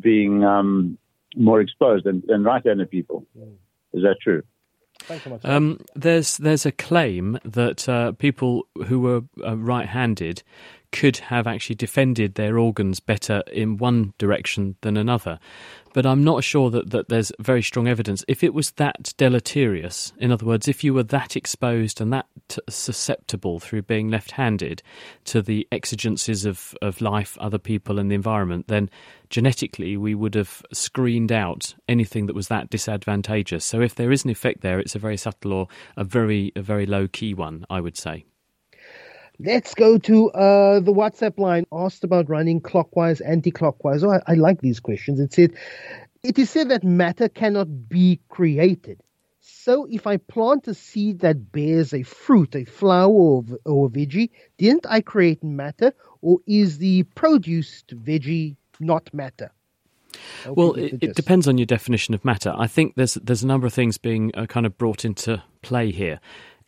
being 0.00 0.44
um, 0.44 0.98
more 1.36 1.60
exposed 1.60 2.04
than, 2.04 2.22
than 2.26 2.44
right-handed 2.44 2.90
people. 2.90 3.26
Mm. 3.38 3.54
Is 3.92 4.02
that 4.02 4.16
true? 4.22 4.42
Um, 5.44 5.80
there's 5.94 6.36
there's 6.38 6.66
a 6.66 6.72
claim 6.72 7.38
that 7.44 7.88
uh, 7.88 8.12
people 8.12 8.66
who 8.86 9.00
were 9.00 9.22
uh, 9.44 9.56
right-handed 9.56 10.42
could 10.92 11.18
have 11.18 11.46
actually 11.46 11.76
defended 11.76 12.34
their 12.34 12.58
organs 12.58 13.00
better 13.00 13.42
in 13.52 13.76
one 13.76 14.12
direction 14.18 14.76
than 14.80 14.96
another. 14.96 15.38
But 15.92 16.06
I'm 16.06 16.22
not 16.22 16.44
sure 16.44 16.70
that, 16.70 16.90
that 16.90 17.08
there's 17.08 17.32
very 17.40 17.62
strong 17.62 17.88
evidence. 17.88 18.24
If 18.28 18.44
it 18.44 18.54
was 18.54 18.72
that 18.72 19.12
deleterious, 19.16 20.12
in 20.18 20.30
other 20.30 20.46
words, 20.46 20.68
if 20.68 20.84
you 20.84 20.94
were 20.94 21.02
that 21.04 21.36
exposed 21.36 22.00
and 22.00 22.12
that 22.12 22.26
susceptible 22.68 23.58
through 23.58 23.82
being 23.82 24.08
left 24.08 24.32
handed 24.32 24.82
to 25.24 25.42
the 25.42 25.66
exigencies 25.72 26.44
of, 26.44 26.76
of 26.80 27.00
life, 27.00 27.36
other 27.40 27.58
people, 27.58 27.98
and 27.98 28.10
the 28.10 28.14
environment, 28.14 28.68
then 28.68 28.88
genetically 29.30 29.96
we 29.96 30.14
would 30.14 30.34
have 30.34 30.62
screened 30.72 31.32
out 31.32 31.74
anything 31.88 32.26
that 32.26 32.36
was 32.36 32.48
that 32.48 32.70
disadvantageous. 32.70 33.64
So 33.64 33.80
if 33.80 33.96
there 33.96 34.12
is 34.12 34.24
an 34.24 34.30
effect 34.30 34.60
there, 34.60 34.78
it's 34.78 34.94
a 34.94 35.00
very 35.00 35.16
subtle 35.16 35.52
or 35.52 35.68
a 35.96 36.04
very, 36.04 36.52
a 36.54 36.62
very 36.62 36.86
low 36.86 37.08
key 37.08 37.34
one, 37.34 37.64
I 37.68 37.80
would 37.80 37.96
say. 37.96 38.24
Let's 39.42 39.74
go 39.74 39.96
to 39.96 40.30
uh, 40.32 40.80
the 40.80 40.92
WhatsApp 40.92 41.38
line. 41.38 41.64
Asked 41.72 42.04
about 42.04 42.28
running 42.28 42.60
clockwise, 42.60 43.22
anti-clockwise. 43.22 44.04
Oh, 44.04 44.10
I, 44.10 44.20
I 44.26 44.34
like 44.34 44.60
these 44.60 44.80
questions. 44.80 45.18
It 45.18 45.32
said, 45.32 45.54
it 46.22 46.38
is 46.38 46.50
said 46.50 46.68
that 46.68 46.84
matter 46.84 47.28
cannot 47.28 47.88
be 47.88 48.20
created. 48.28 49.00
So 49.40 49.86
if 49.90 50.06
I 50.06 50.18
plant 50.18 50.68
a 50.68 50.74
seed 50.74 51.20
that 51.20 51.52
bears 51.52 51.94
a 51.94 52.02
fruit, 52.02 52.54
a 52.54 52.66
flower 52.66 53.10
or, 53.10 53.44
or 53.64 53.86
a 53.86 53.88
veggie, 53.88 54.30
didn't 54.58 54.84
I 54.86 55.00
create 55.00 55.42
matter, 55.42 55.94
or 56.20 56.40
is 56.46 56.76
the 56.76 57.04
produced 57.14 57.96
veggie 57.96 58.56
not 58.78 59.12
matter? 59.14 59.52
Well, 60.46 60.74
it, 60.74 60.98
it, 61.02 61.14
depends 61.14 61.48
on 61.48 61.56
your 61.56 61.66
definition 61.66 62.14
of 62.14 62.24
matter. 62.24 62.52
I 62.58 62.66
think 62.66 62.94
there's 62.96 63.14
there's 63.14 63.42
a 63.42 63.46
number 63.46 63.66
of 63.66 63.72
things 63.72 63.96
being 63.96 64.32
uh, 64.34 64.46
kind 64.46 64.66
of 64.66 64.76
brought 64.76 65.04
into 65.04 65.42
play 65.62 65.92
here. 65.92 66.20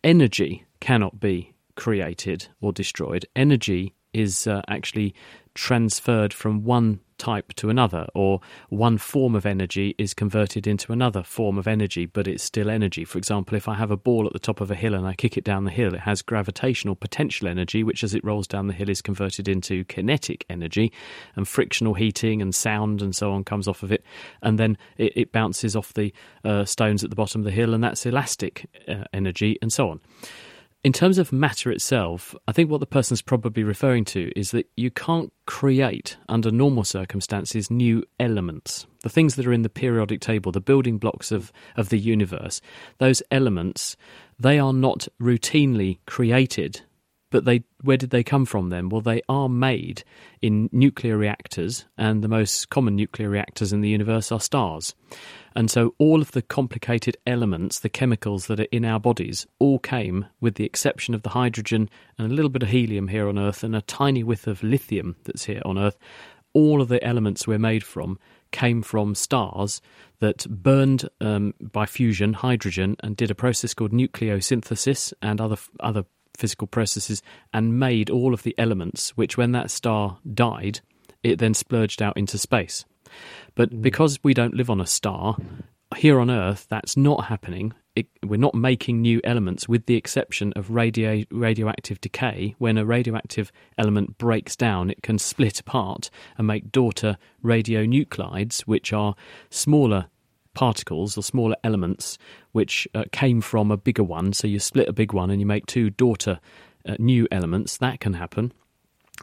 Energy 0.03 0.65
cannot 0.79 1.19
be 1.19 1.52
created 1.75 2.47
or 2.61 2.71
destroyed. 2.71 3.25
Energy 3.35 3.95
is 4.13 4.47
uh, 4.47 4.61
actually 4.67 5.13
transferred 5.55 6.33
from 6.33 6.63
one 6.63 6.99
type 7.17 7.53
to 7.53 7.69
another, 7.69 8.07
or 8.13 8.41
one 8.69 8.97
form 8.97 9.35
of 9.35 9.45
energy 9.45 9.95
is 9.97 10.13
converted 10.13 10.67
into 10.67 10.91
another 10.91 11.23
form 11.23 11.57
of 11.57 11.67
energy, 11.67 12.05
but 12.05 12.27
it's 12.27 12.43
still 12.43 12.69
energy. 12.69 13.05
For 13.05 13.17
example, 13.17 13.55
if 13.55 13.67
I 13.67 13.75
have 13.75 13.91
a 13.91 13.97
ball 13.97 14.25
at 14.25 14.33
the 14.33 14.39
top 14.39 14.59
of 14.61 14.69
a 14.71 14.75
hill 14.75 14.93
and 14.93 15.07
I 15.07 15.13
kick 15.13 15.37
it 15.37 15.43
down 15.43 15.63
the 15.63 15.71
hill, 15.71 15.93
it 15.93 16.01
has 16.01 16.21
gravitational 16.21 16.95
potential 16.95 17.47
energy, 17.47 17.83
which 17.83 18.03
as 18.03 18.13
it 18.13 18.25
rolls 18.25 18.47
down 18.47 18.67
the 18.67 18.73
hill 18.73 18.89
is 18.89 19.01
converted 19.01 19.47
into 19.47 19.85
kinetic 19.85 20.45
energy, 20.49 20.91
and 21.35 21.47
frictional 21.47 21.93
heating 21.93 22.41
and 22.41 22.53
sound 22.53 23.01
and 23.01 23.15
so 23.15 23.31
on 23.31 23.43
comes 23.43 23.67
off 23.67 23.83
of 23.83 23.91
it, 23.91 24.03
and 24.41 24.59
then 24.59 24.77
it, 24.97 25.13
it 25.15 25.31
bounces 25.31 25.75
off 25.75 25.93
the 25.93 26.13
uh, 26.43 26.65
stones 26.65 27.03
at 27.03 27.09
the 27.09 27.15
bottom 27.15 27.41
of 27.41 27.45
the 27.45 27.51
hill, 27.51 27.73
and 27.73 27.83
that's 27.83 28.05
elastic 28.05 28.69
uh, 28.87 29.05
energy, 29.13 29.57
and 29.61 29.71
so 29.71 29.89
on. 29.89 30.01
In 30.83 30.91
terms 30.91 31.17
of 31.17 31.31
matter 31.31 31.71
itself, 31.71 32.35
I 32.45 32.51
think 32.51 32.69
what 32.69 32.81
the 32.81 32.85
person's 32.85 33.21
probably 33.21 33.63
referring 33.63 34.03
to 34.05 34.37
is 34.37 34.51
that 34.51 34.69
you 34.75 34.91
can't 34.91 35.31
create, 35.45 36.17
under 36.27 36.51
normal 36.51 36.83
circumstances, 36.83 37.71
new 37.71 38.03
elements. 38.19 38.85
The 39.01 39.09
things 39.09 39.35
that 39.35 39.47
are 39.47 39.53
in 39.53 39.61
the 39.61 39.69
periodic 39.69 40.19
table, 40.19 40.51
the 40.51 40.59
building 40.59 40.97
blocks 40.97 41.31
of, 41.31 41.53
of 41.77 41.87
the 41.87 41.97
universe, 41.97 42.59
those 42.97 43.23
elements, 43.31 43.95
they 44.37 44.59
are 44.59 44.73
not 44.73 45.07
routinely 45.21 45.99
created 46.05 46.81
but 47.33 47.45
they 47.45 47.63
where 47.81 47.97
did 47.97 48.11
they 48.11 48.23
come 48.23 48.45
from 48.45 48.69
then? 48.69 48.89
Well, 48.89 49.01
they 49.01 49.23
are 49.27 49.49
made 49.49 50.03
in 50.39 50.69
nuclear 50.71 51.17
reactors, 51.17 51.85
and 51.97 52.23
the 52.23 52.27
most 52.27 52.69
common 52.69 52.95
nuclear 52.95 53.27
reactors 53.27 53.73
in 53.73 53.81
the 53.81 53.89
universe 53.89 54.31
are 54.31 54.39
stars. 54.39 54.93
And 55.55 55.69
so 55.69 55.95
all 55.97 56.21
of 56.21 56.31
the 56.31 56.43
complicated 56.43 57.17
elements, 57.25 57.79
the 57.79 57.89
chemicals 57.89 58.45
that 58.47 58.59
are 58.59 58.67
in 58.71 58.85
our 58.85 58.99
bodies, 58.99 59.47
all 59.57 59.79
came, 59.79 60.27
with 60.41 60.55
the 60.55 60.63
exception 60.63 61.15
of 61.15 61.23
the 61.23 61.29
hydrogen 61.29 61.89
and 62.19 62.31
a 62.31 62.35
little 62.35 62.49
bit 62.49 62.61
of 62.61 62.69
helium 62.69 63.07
here 63.07 63.27
on 63.27 63.39
Earth 63.39 63.63
and 63.63 63.75
a 63.75 63.81
tiny 63.81 64.23
whiff 64.23 64.45
of 64.45 64.61
lithium 64.61 65.15
that's 65.23 65.45
here 65.45 65.61
on 65.65 65.79
Earth. 65.79 65.97
All 66.53 66.83
of 66.83 66.87
the 66.87 67.03
elements 67.03 67.47
we're 67.47 67.57
made 67.57 67.83
from 67.83 68.19
came 68.51 68.83
from 68.83 69.15
stars 69.15 69.81
that 70.19 70.47
burned 70.47 71.09
um, 71.19 71.55
by 71.59 71.87
fusion 71.87 72.33
hydrogen 72.33 72.95
and 72.99 73.17
did 73.17 73.31
a 73.31 73.35
process 73.35 73.73
called 73.73 73.91
nucleosynthesis 73.91 75.13
and 75.23 75.41
other 75.41 75.57
other 75.79 76.05
physical 76.37 76.67
processes 76.67 77.21
and 77.53 77.79
made 77.79 78.09
all 78.09 78.33
of 78.33 78.43
the 78.43 78.55
elements, 78.57 79.11
which 79.11 79.37
when 79.37 79.51
that 79.51 79.71
star 79.71 80.17
died, 80.33 80.81
it 81.23 81.39
then 81.39 81.53
splurged 81.53 82.01
out 82.01 82.17
into 82.17 82.37
space. 82.37 82.85
But 83.55 83.71
mm. 83.71 83.81
because 83.81 84.19
we 84.23 84.33
don't 84.33 84.55
live 84.55 84.69
on 84.69 84.81
a 84.81 84.87
star, 84.87 85.37
here 85.95 86.19
on 86.19 86.29
Earth, 86.31 86.65
that's 86.69 86.97
not 86.97 87.25
happening. 87.25 87.73
It, 87.95 88.07
we're 88.23 88.37
not 88.37 88.55
making 88.55 89.01
new 89.01 89.21
elements, 89.23 89.69
with 89.69 89.85
the 89.85 89.95
exception 89.95 90.51
of 90.55 90.71
radio, 90.71 91.23
radioactive 91.29 92.01
decay. 92.01 92.55
When 92.57 92.77
a 92.77 92.85
radioactive 92.85 93.51
element 93.77 94.17
breaks 94.17 94.55
down, 94.55 94.89
it 94.89 95.03
can 95.03 95.19
split 95.19 95.59
apart 95.59 96.09
and 96.37 96.47
make 96.47 96.71
daughter 96.71 97.17
radionuclides, 97.43 98.61
which 98.61 98.91
are 98.91 99.15
smaller 99.51 100.07
particles 100.53 101.17
or 101.17 101.23
smaller 101.23 101.55
elements 101.63 102.17
which 102.51 102.87
uh, 102.93 103.03
came 103.11 103.41
from 103.41 103.71
a 103.71 103.77
bigger 103.77 104.03
one. 104.03 104.33
So 104.33 104.47
you 104.47 104.59
split 104.59 104.87
a 104.87 104.93
big 104.93 105.13
one 105.13 105.29
and 105.29 105.39
you 105.39 105.45
make 105.45 105.65
two 105.65 105.89
daughter 105.89 106.39
uh, 106.87 106.95
new 106.99 107.27
elements. 107.31 107.77
That 107.77 107.99
can 107.99 108.13
happen. 108.13 108.53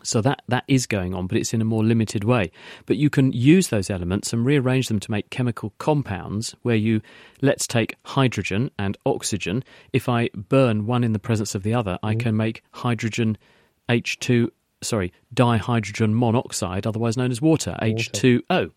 So 0.02 0.20
that 0.22 0.42
that 0.48 0.64
is 0.66 0.86
going 0.86 1.14
on, 1.14 1.26
but 1.26 1.36
it's 1.36 1.52
in 1.52 1.60
a 1.60 1.64
more 1.64 1.84
limited 1.84 2.24
way. 2.24 2.50
But 2.86 2.96
you 2.96 3.10
can 3.10 3.32
use 3.32 3.68
those 3.68 3.90
elements 3.90 4.32
and 4.32 4.46
rearrange 4.46 4.88
them 4.88 5.00
to 5.00 5.10
make 5.10 5.30
chemical 5.30 5.74
compounds 5.78 6.54
where 6.62 6.76
you 6.76 7.02
let's 7.42 7.66
take 7.66 7.96
hydrogen 8.04 8.70
and 8.78 8.96
oxygen. 9.04 9.62
If 9.92 10.08
I 10.08 10.30
burn 10.34 10.86
one 10.86 11.04
in 11.04 11.12
the 11.12 11.18
presence 11.18 11.54
of 11.54 11.64
the 11.64 11.74
other, 11.74 11.98
mm. 12.02 12.08
I 12.08 12.14
can 12.14 12.36
make 12.36 12.62
hydrogen 12.72 13.36
H2 13.88 14.50
sorry, 14.82 15.12
dihydrogen 15.34 16.14
monoxide, 16.14 16.86
otherwise 16.86 17.16
known 17.16 17.30
as 17.30 17.40
water, 17.40 17.50
water, 17.50 17.76
H2O. 17.82 18.70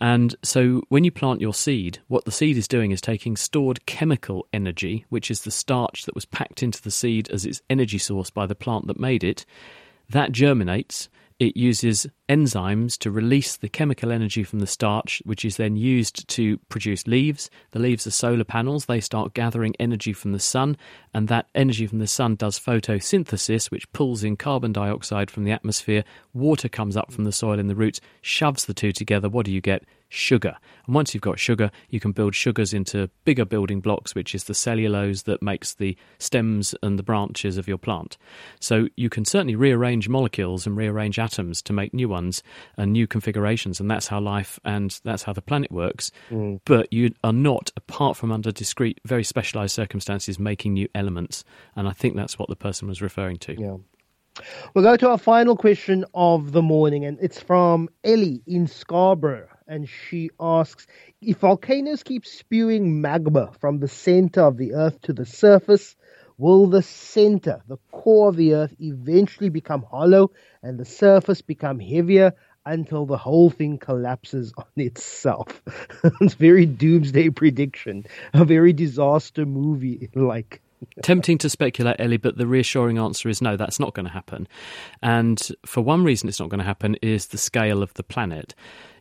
And 0.00 0.36
so 0.42 0.82
when 0.88 1.04
you 1.04 1.10
plant 1.10 1.40
your 1.40 1.54
seed, 1.54 1.98
what 2.08 2.24
the 2.24 2.32
seed 2.32 2.56
is 2.56 2.68
doing 2.68 2.90
is 2.90 3.00
taking 3.00 3.36
stored 3.36 3.84
chemical 3.86 4.46
energy, 4.52 5.06
which 5.08 5.30
is 5.30 5.42
the 5.42 5.50
starch 5.50 6.04
that 6.04 6.14
was 6.14 6.26
packed 6.26 6.62
into 6.62 6.82
the 6.82 6.90
seed 6.90 7.30
as 7.30 7.46
its 7.46 7.62
energy 7.70 7.98
source 7.98 8.30
by 8.30 8.46
the 8.46 8.54
plant 8.54 8.86
that 8.88 9.00
made 9.00 9.24
it. 9.24 9.46
That 10.10 10.32
germinates 10.32 11.08
it 11.38 11.56
uses 11.56 12.06
enzymes 12.28 12.96
to 12.98 13.10
release 13.10 13.56
the 13.56 13.68
chemical 13.68 14.10
energy 14.10 14.42
from 14.42 14.58
the 14.58 14.66
starch, 14.66 15.22
which 15.24 15.44
is 15.44 15.58
then 15.58 15.76
used 15.76 16.26
to 16.28 16.56
produce 16.68 17.06
leaves. 17.06 17.50
The 17.72 17.78
leaves 17.78 18.06
are 18.06 18.12
solar 18.12 18.44
panels. 18.44 18.86
They 18.86 19.00
start 19.00 19.34
gathering 19.34 19.74
energy 19.78 20.12
from 20.12 20.32
the 20.32 20.38
sun, 20.38 20.76
and 21.12 21.28
that 21.28 21.48
energy 21.54 21.86
from 21.86 21.98
the 21.98 22.06
sun 22.06 22.36
does 22.36 22.58
photosynthesis, 22.58 23.70
which 23.70 23.90
pulls 23.92 24.24
in 24.24 24.36
carbon 24.36 24.72
dioxide 24.72 25.30
from 25.30 25.44
the 25.44 25.52
atmosphere. 25.52 26.04
Water 26.32 26.68
comes 26.68 26.96
up 26.96 27.12
from 27.12 27.24
the 27.24 27.32
soil 27.32 27.58
in 27.58 27.68
the 27.68 27.74
roots, 27.74 28.00
shoves 28.22 28.64
the 28.64 28.74
two 28.74 28.92
together. 28.92 29.28
What 29.28 29.44
do 29.44 29.52
you 29.52 29.60
get? 29.60 29.84
Sugar. 30.08 30.56
And 30.86 30.94
once 30.94 31.14
you've 31.14 31.22
got 31.22 31.38
sugar, 31.38 31.70
you 31.90 32.00
can 32.00 32.12
build 32.12 32.34
sugars 32.34 32.72
into 32.72 33.10
bigger 33.24 33.44
building 33.44 33.80
blocks, 33.80 34.14
which 34.14 34.34
is 34.34 34.44
the 34.44 34.54
cellulose 34.54 35.22
that 35.22 35.42
makes 35.42 35.74
the 35.74 35.96
stems 36.18 36.74
and 36.82 36.98
the 36.98 37.02
branches 37.02 37.58
of 37.58 37.68
your 37.68 37.78
plant. 37.78 38.16
So 38.60 38.88
you 38.96 39.08
can 39.10 39.24
certainly 39.24 39.56
rearrange 39.56 40.08
molecules 40.08 40.66
and 40.66 40.76
rearrange 40.76 41.18
atoms 41.18 41.62
to 41.62 41.72
make 41.72 41.92
new 41.92 42.08
ones 42.08 42.42
and 42.76 42.92
new 42.92 43.06
configurations, 43.06 43.80
and 43.80 43.90
that's 43.90 44.06
how 44.06 44.20
life 44.20 44.58
and 44.64 44.98
that's 45.04 45.24
how 45.24 45.32
the 45.32 45.42
planet 45.42 45.72
works. 45.72 46.10
Mm. 46.30 46.60
But 46.64 46.92
you 46.92 47.14
are 47.24 47.32
not, 47.32 47.70
apart 47.76 48.16
from 48.16 48.32
under 48.32 48.52
discrete, 48.52 49.00
very 49.04 49.24
specialized 49.24 49.74
circumstances, 49.74 50.38
making 50.38 50.74
new 50.74 50.88
elements. 50.94 51.44
And 51.74 51.88
I 51.88 51.92
think 51.92 52.16
that's 52.16 52.38
what 52.38 52.48
the 52.48 52.56
person 52.56 52.88
was 52.88 53.02
referring 53.02 53.38
to. 53.38 53.60
Yeah. 53.60 53.76
We'll 54.74 54.84
go 54.84 54.96
to 54.98 55.08
our 55.08 55.18
final 55.18 55.56
question 55.56 56.04
of 56.14 56.52
the 56.52 56.60
morning, 56.60 57.06
and 57.06 57.18
it's 57.22 57.40
from 57.40 57.88
Ellie 58.04 58.42
in 58.46 58.66
Scarborough 58.66 59.48
and 59.66 59.88
she 59.88 60.30
asks 60.40 60.86
if 61.20 61.38
volcanoes 61.38 62.02
keep 62.02 62.24
spewing 62.26 63.00
magma 63.00 63.50
from 63.60 63.78
the 63.78 63.88
center 63.88 64.42
of 64.42 64.56
the 64.56 64.74
earth 64.74 65.00
to 65.02 65.12
the 65.12 65.26
surface 65.26 65.96
will 66.38 66.66
the 66.66 66.82
center 66.82 67.62
the 67.68 67.78
core 67.90 68.28
of 68.28 68.36
the 68.36 68.54
earth 68.54 68.74
eventually 68.80 69.48
become 69.48 69.82
hollow 69.82 70.30
and 70.62 70.78
the 70.78 70.84
surface 70.84 71.42
become 71.42 71.80
heavier 71.80 72.32
until 72.66 73.06
the 73.06 73.16
whole 73.16 73.48
thing 73.48 73.78
collapses 73.78 74.52
on 74.58 74.66
itself? 74.76 75.62
It's 76.20 76.34
very 76.34 76.66
doomsday 76.66 77.30
prediction. 77.30 78.04
A 78.34 78.44
very 78.44 78.72
disaster 78.72 79.46
movie 79.46 80.08
like. 80.14 80.60
Tempting 81.02 81.38
to 81.38 81.48
speculate, 81.48 81.96
Ellie, 81.98 82.16
but 82.18 82.36
the 82.36 82.46
reassuring 82.46 82.98
answer 82.98 83.28
is 83.28 83.40
no, 83.40 83.56
that's 83.56 83.80
not 83.80 83.94
going 83.94 84.04
to 84.04 84.12
happen. 84.12 84.46
And 85.02 85.40
for 85.64 85.80
one 85.80 86.04
reason 86.04 86.28
it's 86.28 86.38
not 86.38 86.50
going 86.50 86.58
to 86.58 86.64
happen 86.64 86.96
is 87.00 87.28
the 87.28 87.38
scale 87.38 87.82
of 87.82 87.94
the 87.94 88.02
planet 88.02 88.54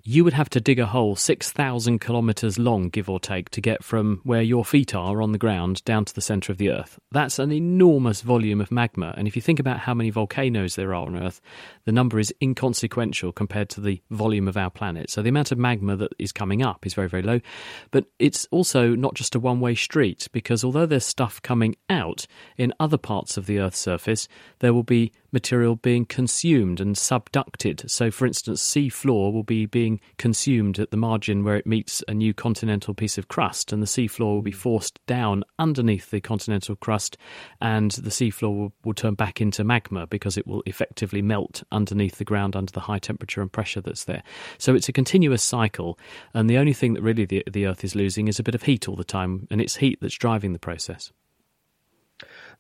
you 0.08 0.24
would 0.24 0.34
have 0.34 0.50
to 0.52 0.62
dig 0.62 0.78
a 0.78 0.86
hole 0.86 1.16
6,000 1.16 2.00
kilometres 2.00 2.60
long, 2.60 2.90
give 2.90 3.10
or 3.10 3.20
take, 3.20 3.50
to 3.50 3.60
get 3.60 3.84
from 3.84 4.22
where 4.24 4.44
your 4.44 4.64
feet 4.64 4.94
are 4.94 5.20
on 5.20 5.32
the 5.32 5.40
ground 5.40 5.84
down 5.84 6.06
to 6.06 6.14
the 6.14 6.22
centre 6.22 6.52
of 6.52 6.60
the 6.60 6.70
Earth. 6.70 7.00
That's 7.12 7.40
an 7.40 7.52
enormous 7.52 8.22
volume 8.22 8.62
of 8.62 8.72
magma. 8.72 9.16
And 9.18 9.28
if 9.28 9.36
you 9.36 9.42
think 9.42 9.60
about 9.60 9.80
how 9.80 9.96
many 9.96 10.12
volcanoes 10.12 10.76
there 10.76 10.94
are 10.94 11.08
on 11.08 11.18
Earth, 11.18 11.42
the 11.86 11.92
number 11.92 12.20
is 12.20 12.32
inconsequential 12.40 13.32
compared 13.32 13.70
to 13.70 13.82
the 13.82 14.00
volume 14.12 14.48
of 14.48 14.58
our 14.58 14.70
planet. 14.70 15.10
So 15.10 15.24
the 15.24 15.30
amount 15.30 15.52
of 15.52 15.58
magma 15.58 15.96
that 15.96 16.14
is 16.20 16.32
coming 16.32 16.62
up 16.62 16.86
is 16.86 16.94
very, 16.94 17.10
very 17.10 17.24
low. 17.24 17.42
But 17.90 18.06
it's 18.20 18.48
also 18.52 18.90
not 18.96 19.16
just 19.16 19.34
a 19.34 19.40
one 19.40 19.60
way 19.60 19.74
street, 19.74 20.28
because 20.32 20.64
although 20.64 20.86
there's 20.86 21.04
stuff 21.04 21.42
coming 21.42 21.76
out 21.90 22.28
in 22.58 22.74
other 22.80 22.98
parts 23.00 23.38
of 23.38 23.48
the 23.48 23.58
Earth's 23.58 23.80
surface, 23.80 24.28
there 24.60 24.74
will 24.74 24.84
be 24.84 25.12
material 25.36 25.76
being 25.76 26.06
consumed 26.06 26.80
and 26.80 26.96
subducted. 26.96 27.88
So, 27.90 28.10
for 28.10 28.26
instance, 28.26 28.62
sea 28.62 28.90
floor 28.90 29.32
will 29.34 29.44
be 29.44 29.66
being 29.66 30.00
consumed 30.18 30.80
at 30.80 30.90
the 30.90 30.98
margin 30.98 31.44
where 31.44 31.58
it 31.58 31.68
meets 31.68 32.02
a 32.08 32.14
new 32.14 32.34
continental 32.34 32.96
piece 32.96 33.18
of 33.18 33.28
crust, 33.28 33.72
and 33.72 33.84
the 33.84 33.88
sea 33.88 34.08
floor 34.08 34.36
will 34.36 34.42
be 34.42 34.52
hmm. 34.52 34.58
forced 34.58 35.00
down 35.06 35.44
underneath 35.60 36.10
the 36.10 36.22
continental 36.22 36.76
crust, 36.76 37.18
and 37.62 37.92
the 37.92 38.10
sea 38.10 38.30
floor 38.32 38.56
will, 38.56 38.74
will 38.84 38.94
turn 38.94 39.14
back 39.14 39.42
into 39.42 39.64
magma 39.64 40.08
because 40.08 40.38
it 40.38 40.48
will 40.48 40.64
effectively 40.66 41.22
melt 41.22 41.62
underneath 41.72 42.18
the 42.18 42.26
ground 42.26 42.56
under 42.56 42.72
the 42.72 42.80
high 42.80 43.00
temperature 43.00 43.42
and 43.42 43.52
pressure 43.52 43.82
that's 43.82 44.06
there. 44.06 44.24
So, 44.58 44.74
it's 44.74 44.90
a 44.90 44.94
continuous 44.94 45.44
cycle, 45.44 46.00
and 46.34 46.50
the 46.50 46.58
only 46.58 46.74
thing 46.74 46.94
that 46.94 47.04
really 47.04 47.26
the, 47.26 47.44
the 47.52 47.68
Earth 47.68 47.84
is 47.84 47.94
losing 47.94 48.30
is 48.30 48.40
a 48.40 48.44
bit 48.44 48.56
of 48.56 48.64
heat 48.64 48.88
all 48.88 48.96
the 48.96 49.04
time, 49.04 49.48
and 49.52 49.60
it's 49.60 49.76
heat 49.76 50.00
that's 50.02 50.16
driving 50.16 50.54
the 50.54 50.60
process. 50.60 51.12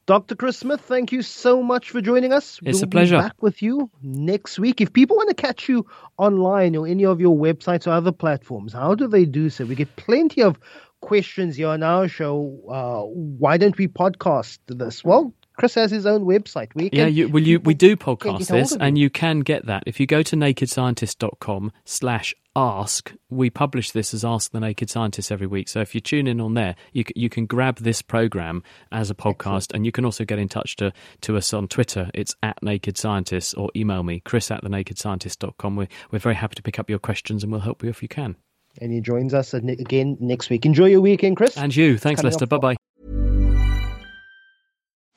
Dr. 0.05 0.35
Chris 0.35 0.57
Smith, 0.57 0.81
thank 0.81 1.11
you 1.11 1.23
so 1.23 1.63
much 1.63 1.89
for 1.89 1.99
joining 1.99 2.31
us. 2.31 2.59
It's 2.63 2.77
we'll 2.77 2.85
a 2.85 2.87
pleasure. 2.87 3.17
Be 3.17 3.21
back 3.21 3.41
with 3.41 3.63
you 3.63 3.89
next 4.03 4.59
week. 4.59 4.79
If 4.79 4.93
people 4.93 5.17
want 5.17 5.29
to 5.29 5.35
catch 5.35 5.67
you 5.67 5.87
online 6.17 6.75
or 6.75 6.85
any 6.85 7.05
of 7.05 7.19
your 7.19 7.35
websites 7.35 7.87
or 7.87 7.91
other 7.91 8.11
platforms, 8.11 8.73
how 8.73 8.93
do 8.93 9.07
they 9.07 9.25
do 9.25 9.49
so? 9.49 9.65
We 9.65 9.73
get 9.73 9.95
plenty 9.95 10.43
of 10.43 10.59
questions 11.01 11.55
here 11.55 11.69
on 11.69 11.81
our 11.81 12.07
show. 12.07 12.55
Uh, 12.69 13.01
why 13.11 13.57
don't 13.57 13.77
we 13.77 13.87
podcast 13.87 14.59
this? 14.67 15.03
Well, 15.03 15.33
Chris 15.57 15.73
has 15.75 15.89
his 15.89 16.05
own 16.05 16.25
website. 16.25 16.69
We 16.75 16.89
yeah, 16.93 17.07
you, 17.07 17.29
well, 17.29 17.41
you, 17.41 17.59
we 17.59 17.73
do 17.73 17.95
can 17.95 18.15
podcast 18.17 18.47
this, 18.47 18.77
and 18.79 18.97
you 18.97 19.09
can 19.09 19.39
get 19.39 19.65
that 19.65 19.83
if 19.87 19.99
you 19.99 20.05
go 20.05 20.21
to 20.21 20.35
nakedscientist.com 20.35 21.71
slash 21.85 22.35
ask. 22.55 23.13
We 23.29 23.49
publish 23.49 23.91
this 23.91 24.13
as 24.13 24.23
Ask 24.23 24.51
the 24.51 24.59
Naked 24.59 24.89
Scientist 24.89 25.31
every 25.31 25.47
week. 25.47 25.67
So 25.67 25.81
if 25.81 25.93
you 25.93 26.01
tune 26.01 26.27
in 26.27 26.39
on 26.39 26.53
there, 26.53 26.75
you, 26.93 27.03
you 27.15 27.29
can 27.29 27.45
grab 27.45 27.77
this 27.77 28.01
program 28.01 28.63
as 28.91 29.09
a 29.09 29.15
podcast, 29.15 29.73
and 29.73 29.85
you 29.85 29.91
can 29.91 30.05
also 30.05 30.25
get 30.25 30.39
in 30.39 30.47
touch 30.47 30.75
to, 30.77 30.93
to 31.21 31.37
us 31.37 31.53
on 31.53 31.67
Twitter. 31.67 32.09
It's 32.13 32.35
at 32.41 32.61
Naked 32.63 32.97
Scientist, 32.97 33.55
or 33.57 33.69
email 33.75 34.03
me, 34.03 34.21
chris 34.21 34.51
at 34.51 34.61
the 34.61 34.69
nakedscientist.com. 34.69 35.75
We're, 35.75 35.87
we're 36.11 36.19
very 36.19 36.35
happy 36.35 36.55
to 36.55 36.63
pick 36.63 36.79
up 36.79 36.89
your 36.89 36.99
questions, 36.99 37.43
and 37.43 37.51
we'll 37.51 37.61
help 37.61 37.83
you 37.83 37.89
if 37.89 38.01
you 38.01 38.07
can. 38.07 38.35
And 38.81 38.91
he 38.91 38.99
joins 39.01 39.33
us 39.33 39.53
again 39.53 40.17
next 40.19 40.49
week. 40.49 40.65
Enjoy 40.65 40.85
your 40.85 41.01
weekend, 41.01 41.37
Chris. 41.37 41.57
And 41.57 41.75
you. 41.75 41.97
Thanks, 41.97 42.21
coming 42.21 42.31
Lester. 42.31 42.45
Bye 42.45 42.57
bye. 42.57 42.75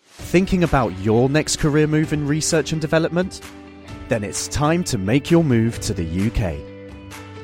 Thinking 0.03 0.62
about 0.62 0.96
your 1.01 1.29
next 1.29 1.57
career 1.57 1.87
move 1.87 2.12
in 2.12 2.27
research 2.27 2.72
and 2.72 2.81
development? 2.81 3.40
Then 4.09 4.24
it's 4.24 4.46
time 4.48 4.85
to 4.85 4.98
make 4.98 5.31
your 5.31 5.42
move 5.42 5.81
to 5.81 5.94
the 5.94 6.05
UK. 6.05 6.68